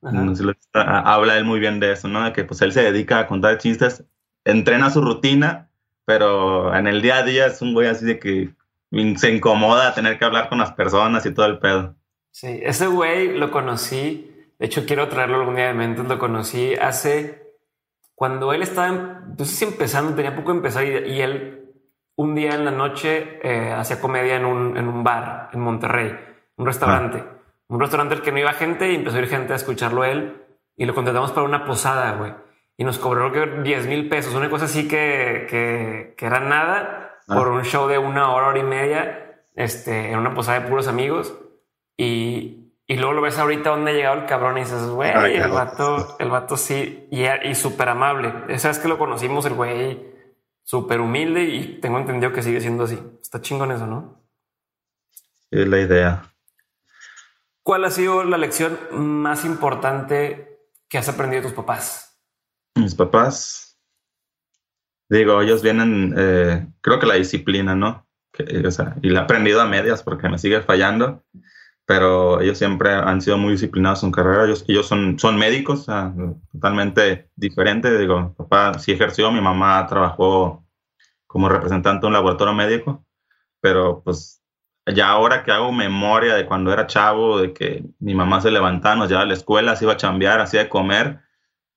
[0.73, 2.25] habla él muy bien de eso, ¿no?
[2.25, 4.05] De que pues él se dedica a contar chistes,
[4.45, 5.69] entrena su rutina,
[6.05, 8.51] pero en el día a día es un güey así de que
[9.17, 11.97] se incomoda tener que hablar con las personas y todo el pedo.
[12.31, 14.31] Sí, ese güey lo conocí,
[14.61, 17.46] de hecho quiero traerlo algún día de mente, lo conocí hace
[18.17, 21.75] cuando él estaba, sé si empezando, tenía poco de empezar y, él
[22.17, 26.17] un día en la noche eh, hacía comedia en un, en un, bar en Monterrey,
[26.57, 27.37] un restaurante, ah.
[27.69, 30.43] un restaurante al que no iba gente y empezó a ir gente a escucharlo él
[30.79, 32.33] y lo contratamos para una posada, güey.
[32.79, 37.19] Y nos cobró que 10 mil pesos, una cosa así que, que, que era nada
[37.29, 37.35] ah.
[37.37, 40.89] por un show de una hora, hora y media, este, en una posada de puros
[40.89, 41.39] amigos.
[41.99, 45.51] Y, y luego lo ves ahorita donde ha llegado el cabrón y dices, güey, el
[45.51, 48.33] vato, el vato sí, y, y súper amable.
[48.49, 50.15] Esa vez que lo conocimos, el güey
[50.63, 52.99] súper humilde y tengo entendido que sigue siendo así.
[53.21, 54.23] Está chingón eso, ¿no?
[55.51, 56.33] Es la idea.
[57.63, 62.21] ¿Cuál ha sido la lección más importante que has aprendido de tus papás?
[62.77, 63.77] Mis papás,
[65.09, 68.07] digo, ellos vienen, eh, creo que la disciplina, ¿no?
[68.33, 71.25] Que, o sea, y la he aprendido a medias porque me sigue fallando,
[71.87, 74.45] pero ellos siempre han sido muy disciplinados en carrera.
[74.45, 76.13] Ellos, ellos son, son médicos, o sea,
[76.53, 77.97] totalmente diferente.
[77.97, 80.67] Digo, papá sí ejerció, mi mamá trabajó
[81.27, 83.07] como representante de un laboratorio médico,
[83.61, 84.43] pero pues
[84.95, 88.97] ya ahora que hago memoria de cuando era chavo, de que mi mamá se levantaba,
[88.97, 91.21] nos llevaba a la escuela, se iba a chambear, hacía de comer,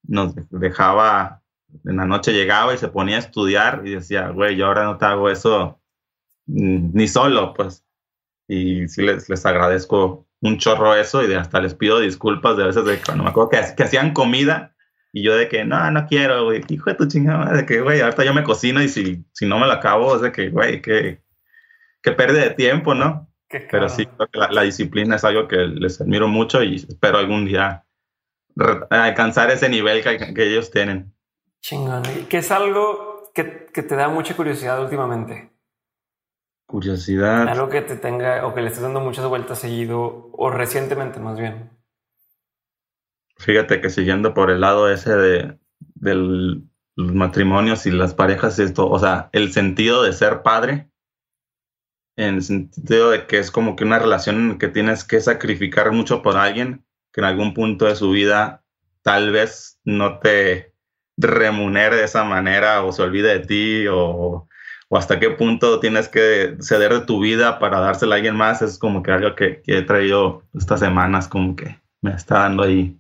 [0.04, 1.42] nos dejaba,
[1.86, 4.98] en la noche llegaba y se ponía a estudiar y decía, güey, yo ahora no
[4.98, 5.80] te hago eso
[6.48, 7.84] ni solo, pues.
[8.50, 12.84] Y sí les, les agradezco un chorro eso y hasta les pido disculpas de veces
[12.84, 14.76] de cuando me acuerdo que, que hacían comida
[15.14, 18.02] y yo de que, no, no quiero, güey, hijo de tu chingada, de que, güey,
[18.02, 20.82] ahorita yo me cocino y si, si no me lo acabo, es de que, güey,
[20.82, 21.22] que
[22.02, 23.30] que pérdida de tiempo, ¿no?
[23.50, 27.46] Pero sí, creo que la, disciplina es algo que les admiro mucho y espero algún
[27.46, 27.84] día
[28.92, 31.16] alcanzar ese nivel que, ellos tienen.
[31.60, 32.04] Chingón.
[32.16, 35.50] ¿Y qué es algo que, que, te da mucha curiosidad últimamente?
[36.70, 37.48] Curiosidad.
[37.48, 41.40] Algo que te tenga o que le estés dando muchas vueltas seguido o recientemente más
[41.40, 41.72] bien.
[43.38, 45.58] Fíjate que siguiendo por el lado ese de,
[45.96, 50.92] de los matrimonios y las parejas, esto, o sea, el sentido de ser padre
[52.18, 56.22] en el sentido de que es como que una relación que tienes que sacrificar mucho
[56.22, 58.64] por alguien que en algún punto de su vida
[59.02, 60.76] tal vez no te
[61.18, 64.49] remunere de esa manera o se olvide de ti o,
[64.90, 68.62] o hasta qué punto tienes que ceder de tu vida para dársela a alguien más
[68.62, 72.96] es como que algo que, he traído estas semanas como que me está dando ahí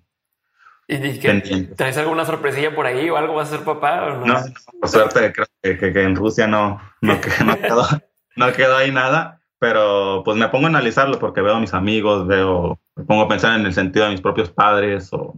[0.88, 3.36] ¿Y que, ¿Traes alguna sorpresilla por ahí o algo?
[3.36, 4.26] ¿Vas a ser papá o no?
[4.26, 4.40] No,
[4.80, 7.22] por suerte creo que, que, en Rusia no, no, no
[7.62, 7.88] quedó,
[8.36, 12.26] no quedó ahí nada, pero pues me pongo a analizarlo porque veo a mis amigos,
[12.26, 15.36] veo, me pongo a pensar en el sentido de mis propios padres o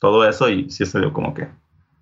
[0.00, 1.46] todo eso y sí, eso yo como que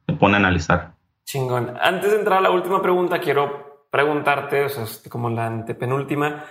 [0.06, 0.92] me pone a analizar.
[1.24, 1.74] Chingón.
[1.82, 6.44] Antes de entrar a la última pregunta, quiero preguntarte, o sea, como la antepenúltima,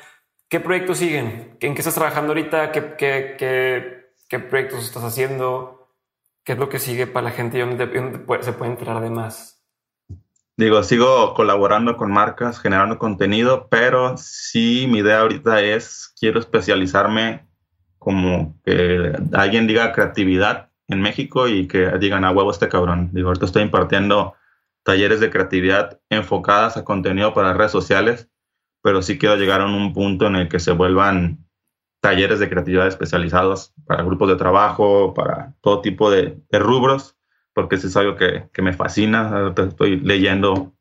[0.49, 1.57] ¿qué proyectos siguen?
[1.59, 2.71] ¿En qué estás trabajando ahorita?
[2.71, 5.93] ¿Qué, qué, qué, qué proyectos estás haciendo?
[6.43, 7.85] ¿Qué es lo que sigue para la gente y dónde,
[8.41, 9.61] se puede enterar de más?
[10.55, 17.45] Digo, sigo colaborando con marcas, generando contenido, pero sí mi idea ahorita es, quiero especializarme
[17.99, 23.09] como que alguien diga creatividad en México y que digan a huevo este cabrón.
[23.11, 24.33] Digo, ahorita estoy impartiendo
[24.88, 28.29] talleres de creatividad enfocadas a contenido para redes sociales,
[28.81, 31.45] pero sí quiero llegar a un punto en el que se vuelvan
[31.99, 37.17] talleres de creatividad especializados para grupos de trabajo, para todo tipo de, de rubros
[37.57, 39.51] porque eso es algo que, que me fascina.
[39.57, 40.75] Estoy leyendo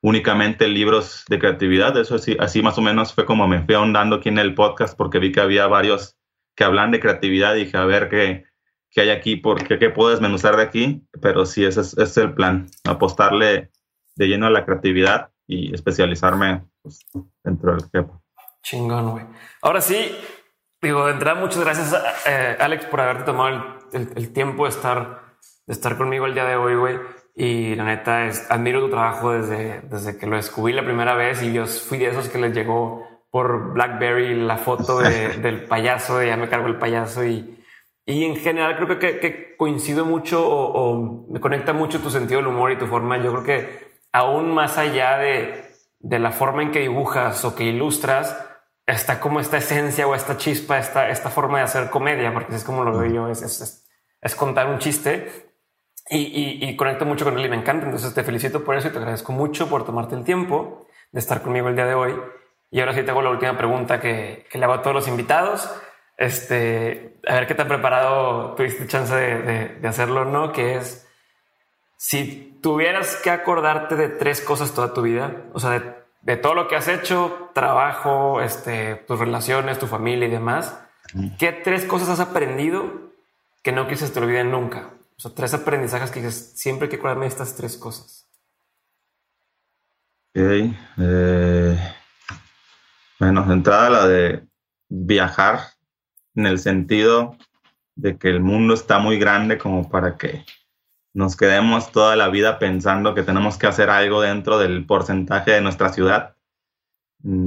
[0.00, 1.96] únicamente libros de creatividad.
[1.96, 4.96] Eso así, así más o menos fue como me fui ahondando aquí en el podcast
[4.96, 6.16] porque vi que había varios
[6.54, 8.44] que hablan de creatividad y dije, a ver qué,
[8.90, 11.06] qué hay aquí, porque qué puedo desmenuzar de aquí.
[11.20, 13.70] Pero sí, ese es, el plan, apostarle
[14.16, 17.06] de lleno a la creatividad y especializarme pues,
[17.44, 18.22] dentro del tiempo.
[18.62, 19.24] Chingón, güey.
[19.62, 20.14] Ahora sí,
[20.82, 21.94] digo, de entrada, muchas gracias,
[22.26, 25.30] eh, Alex, por haberte tomado el, el tiempo de estar
[25.70, 26.98] de estar conmigo el día de hoy, güey.
[27.36, 31.44] Y la neta es, admiro tu trabajo desde, desde que lo descubrí la primera vez
[31.44, 36.26] y yo fui de esos que les llegó por Blackberry la foto del payaso, de
[36.26, 37.59] ya me cargo el payaso y,
[38.06, 42.48] y en general creo que, que coincido mucho o, me conecta mucho tu sentido del
[42.48, 43.18] humor y tu forma.
[43.18, 45.64] Yo creo que aún más allá de,
[45.98, 48.36] de la forma en que dibujas o que ilustras,
[48.86, 52.64] está como esta esencia o esta chispa, esta, esta forma de hacer comedia, porque es
[52.64, 53.88] como lo veo yo, es, es,
[54.20, 55.50] es contar un chiste
[56.10, 57.86] y, y, conecto mucho con él y me encanta.
[57.86, 61.40] Entonces te felicito por eso y te agradezco mucho por tomarte el tiempo de estar
[61.42, 62.20] conmigo el día de hoy.
[62.72, 65.08] Y ahora sí te hago la última pregunta que, que le hago a todos los
[65.08, 65.70] invitados.
[66.20, 71.08] Este, a ver qué te ha preparado, tuviste chance de, de, hacerlo no, que es
[71.96, 76.52] si tuvieras que acordarte de tres cosas toda tu vida, o sea, de, de todo
[76.52, 80.78] lo que has hecho, trabajo, este, tus relaciones, tu familia y demás,
[81.38, 83.12] ¿qué tres cosas has aprendido
[83.62, 84.90] que no quieres te olviden nunca?
[85.16, 88.28] O sea, tres aprendizajes que dices, siempre hay que acordarme de estas tres cosas.
[90.34, 90.74] Ok.
[90.98, 91.94] Eh,
[93.18, 94.46] bueno, de entrada la de
[94.90, 95.60] viajar
[96.40, 97.36] en el sentido
[97.94, 100.44] de que el mundo está muy grande como para que
[101.12, 105.60] nos quedemos toda la vida pensando que tenemos que hacer algo dentro del porcentaje de
[105.60, 106.36] nuestra ciudad,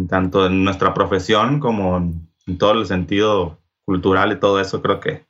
[0.09, 5.25] tanto en nuestra profesión como en todo el sentido cultural y todo eso, creo que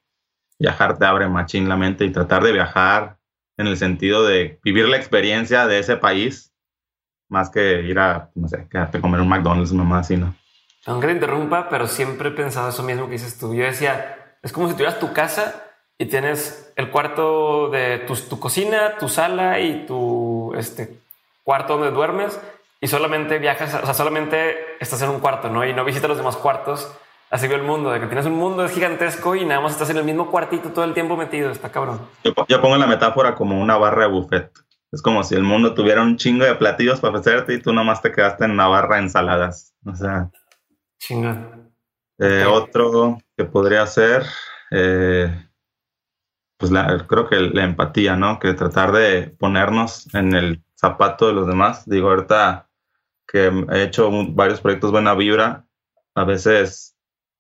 [0.59, 3.17] viajar te abre machín la mente y tratar de viajar
[3.57, 6.53] en el sentido de vivir la experiencia de ese país,
[7.29, 10.35] más que ir a, no sé, quedarte a comer un McDonald's, nomás así, ¿no?
[10.85, 13.53] Aunque interrumpa, pero siempre he pensado eso mismo que dices tú.
[13.53, 15.63] Yo decía, es como si tuvieras tu casa
[15.97, 20.97] y tienes el cuarto de tu, tu, cocina, tu sala y tu este,
[21.43, 22.39] cuarto donde duermes
[22.81, 25.65] y solamente viajas, o sea, solamente estás en un cuarto, ¿no?
[25.65, 26.91] Y no visitas los demás cuartos.
[27.29, 29.89] Así veo el mundo, de que tienes un mundo es gigantesco y nada más estás
[29.89, 31.49] en el mismo cuartito todo el tiempo metido.
[31.49, 32.01] Está cabrón.
[32.23, 34.51] Yo, yo pongo la metáfora como una barra de buffet.
[34.91, 38.01] Es como si el mundo tuviera un chingo de platillos para ofrecerte y tú nomás
[38.03, 39.73] te quedaste en una barra de ensaladas.
[39.85, 40.29] O sea.
[41.05, 41.75] Chingón.
[42.17, 44.23] Eh, Otro que podría ser,
[44.71, 45.49] eh,
[46.57, 48.39] pues la, creo que la empatía, ¿no?
[48.39, 51.83] Que tratar de ponernos en el zapato de los demás.
[51.89, 52.69] Digo, ahorita
[53.27, 55.65] que he hecho varios proyectos Buena Vibra,
[56.15, 56.95] a veces,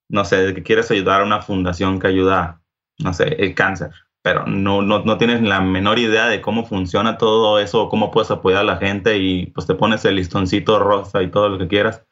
[0.09, 2.61] no sé, que quieres ayudar a una fundación que ayuda,
[2.99, 3.91] no sé, el cáncer,
[4.21, 8.31] pero no, no, no tienes la menor idea de cómo funciona todo eso, cómo puedes
[8.31, 11.67] apoyar a la gente y pues te pones el listoncito rosa y todo lo que
[11.67, 12.03] quieras,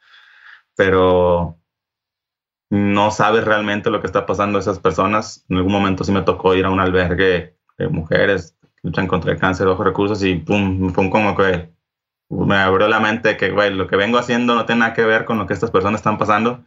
[0.76, 1.57] pero
[2.69, 5.45] no sabes realmente lo que está pasando a esas personas.
[5.49, 9.32] En algún momento sí me tocó ir a un albergue de mujeres que luchan contra
[9.32, 11.69] el cáncer de recursos y pum, pum, como que
[12.30, 15.26] me abrió la mente que, güey, lo que vengo haciendo no tiene nada que ver
[15.26, 16.63] con lo que estas personas están pasando.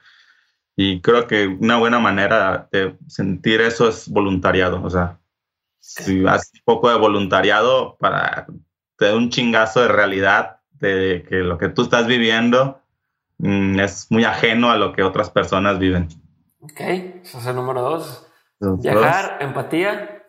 [0.76, 4.82] Y creo que una buena manera de sentir eso es voluntariado.
[4.82, 5.20] O sea,
[5.80, 8.46] si haces un poco de voluntariado para
[8.96, 12.80] te da un chingazo de realidad de que lo que tú estás viviendo
[13.44, 16.08] mm, es muy ajeno a lo que otras personas viven.
[16.60, 16.80] Ok,
[17.22, 18.26] eso es el número dos.
[18.58, 20.24] Viajar, empatía.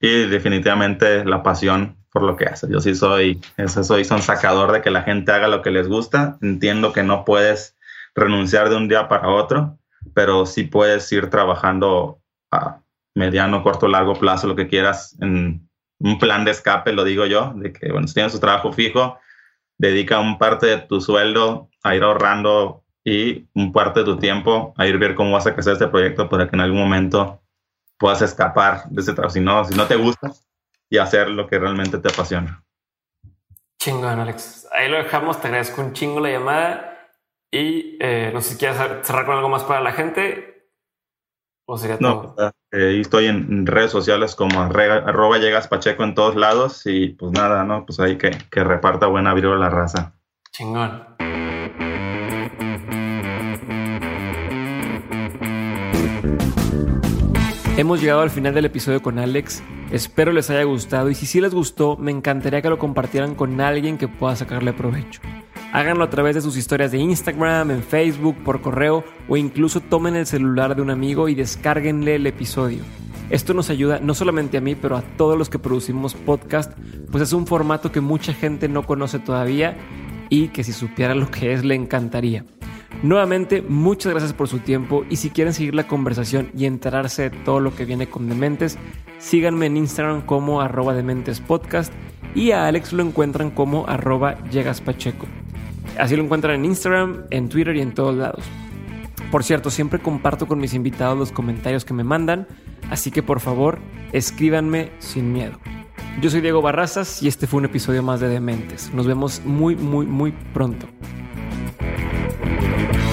[0.00, 2.66] Y definitivamente la pasión por lo que hace.
[2.70, 5.88] Yo sí soy, eso soy son sacador de que la gente haga lo que les
[5.88, 6.38] gusta.
[6.40, 7.76] Entiendo que no puedes
[8.14, 9.78] renunciar de un día para otro,
[10.14, 12.20] pero sí puedes ir trabajando
[12.50, 12.80] a
[13.14, 15.68] mediano, corto, largo plazo, lo que quieras, en
[15.98, 19.18] un plan de escape, lo digo yo, de que, bueno, si tienes tu trabajo fijo,
[19.78, 24.74] dedica un parte de tu sueldo a ir ahorrando y un parte de tu tiempo
[24.76, 27.40] a ir a ver cómo vas a crecer este proyecto para que en algún momento
[27.98, 29.34] puedas escapar de ese trabajo.
[29.34, 30.32] Si no, si no te gusta,
[30.90, 32.64] y hacer lo que realmente te apasiona.
[33.78, 34.68] Chingón, Alex.
[34.72, 35.40] Ahí lo dejamos.
[35.40, 37.08] Te agradezco un chingo la llamada
[37.50, 38.76] y eh, no sé si quieres
[39.06, 40.50] cerrar con algo más para la gente
[41.64, 42.52] o sería no, todo.
[42.72, 47.62] Eh, estoy en redes sociales como arroba llegas pacheco en todos lados y pues nada,
[47.64, 50.14] no, pues ahí que, que reparta buena a la raza.
[50.50, 51.16] Chingón.
[57.80, 59.62] Hemos llegado al final del episodio con Alex.
[59.90, 63.58] Espero les haya gustado y si sí les gustó, me encantaría que lo compartieran con
[63.58, 65.22] alguien que pueda sacarle provecho.
[65.72, 70.14] Háganlo a través de sus historias de Instagram, en Facebook, por correo o incluso tomen
[70.14, 72.82] el celular de un amigo y descárguenle el episodio.
[73.30, 76.76] Esto nos ayuda no solamente a mí, pero a todos los que producimos podcast,
[77.10, 79.78] pues es un formato que mucha gente no conoce todavía
[80.28, 82.44] y que si supiera lo que es le encantaría.
[83.02, 87.30] Nuevamente, muchas gracias por su tiempo y si quieren seguir la conversación y enterarse de
[87.30, 88.78] todo lo que viene con Dementes,
[89.18, 90.94] síganme en Instagram como arroba
[91.46, 91.92] Podcast
[92.34, 95.26] y a Alex lo encuentran como arroba llegaspacheco.
[95.98, 98.44] Así lo encuentran en Instagram, en Twitter y en todos lados.
[99.30, 102.48] Por cierto, siempre comparto con mis invitados los comentarios que me mandan,
[102.90, 103.78] así que por favor,
[104.12, 105.58] escríbanme sin miedo.
[106.20, 108.92] Yo soy Diego Barrazas y este fue un episodio más de Dementes.
[108.92, 110.86] Nos vemos muy, muy, muy pronto.
[112.58, 113.09] Thank you.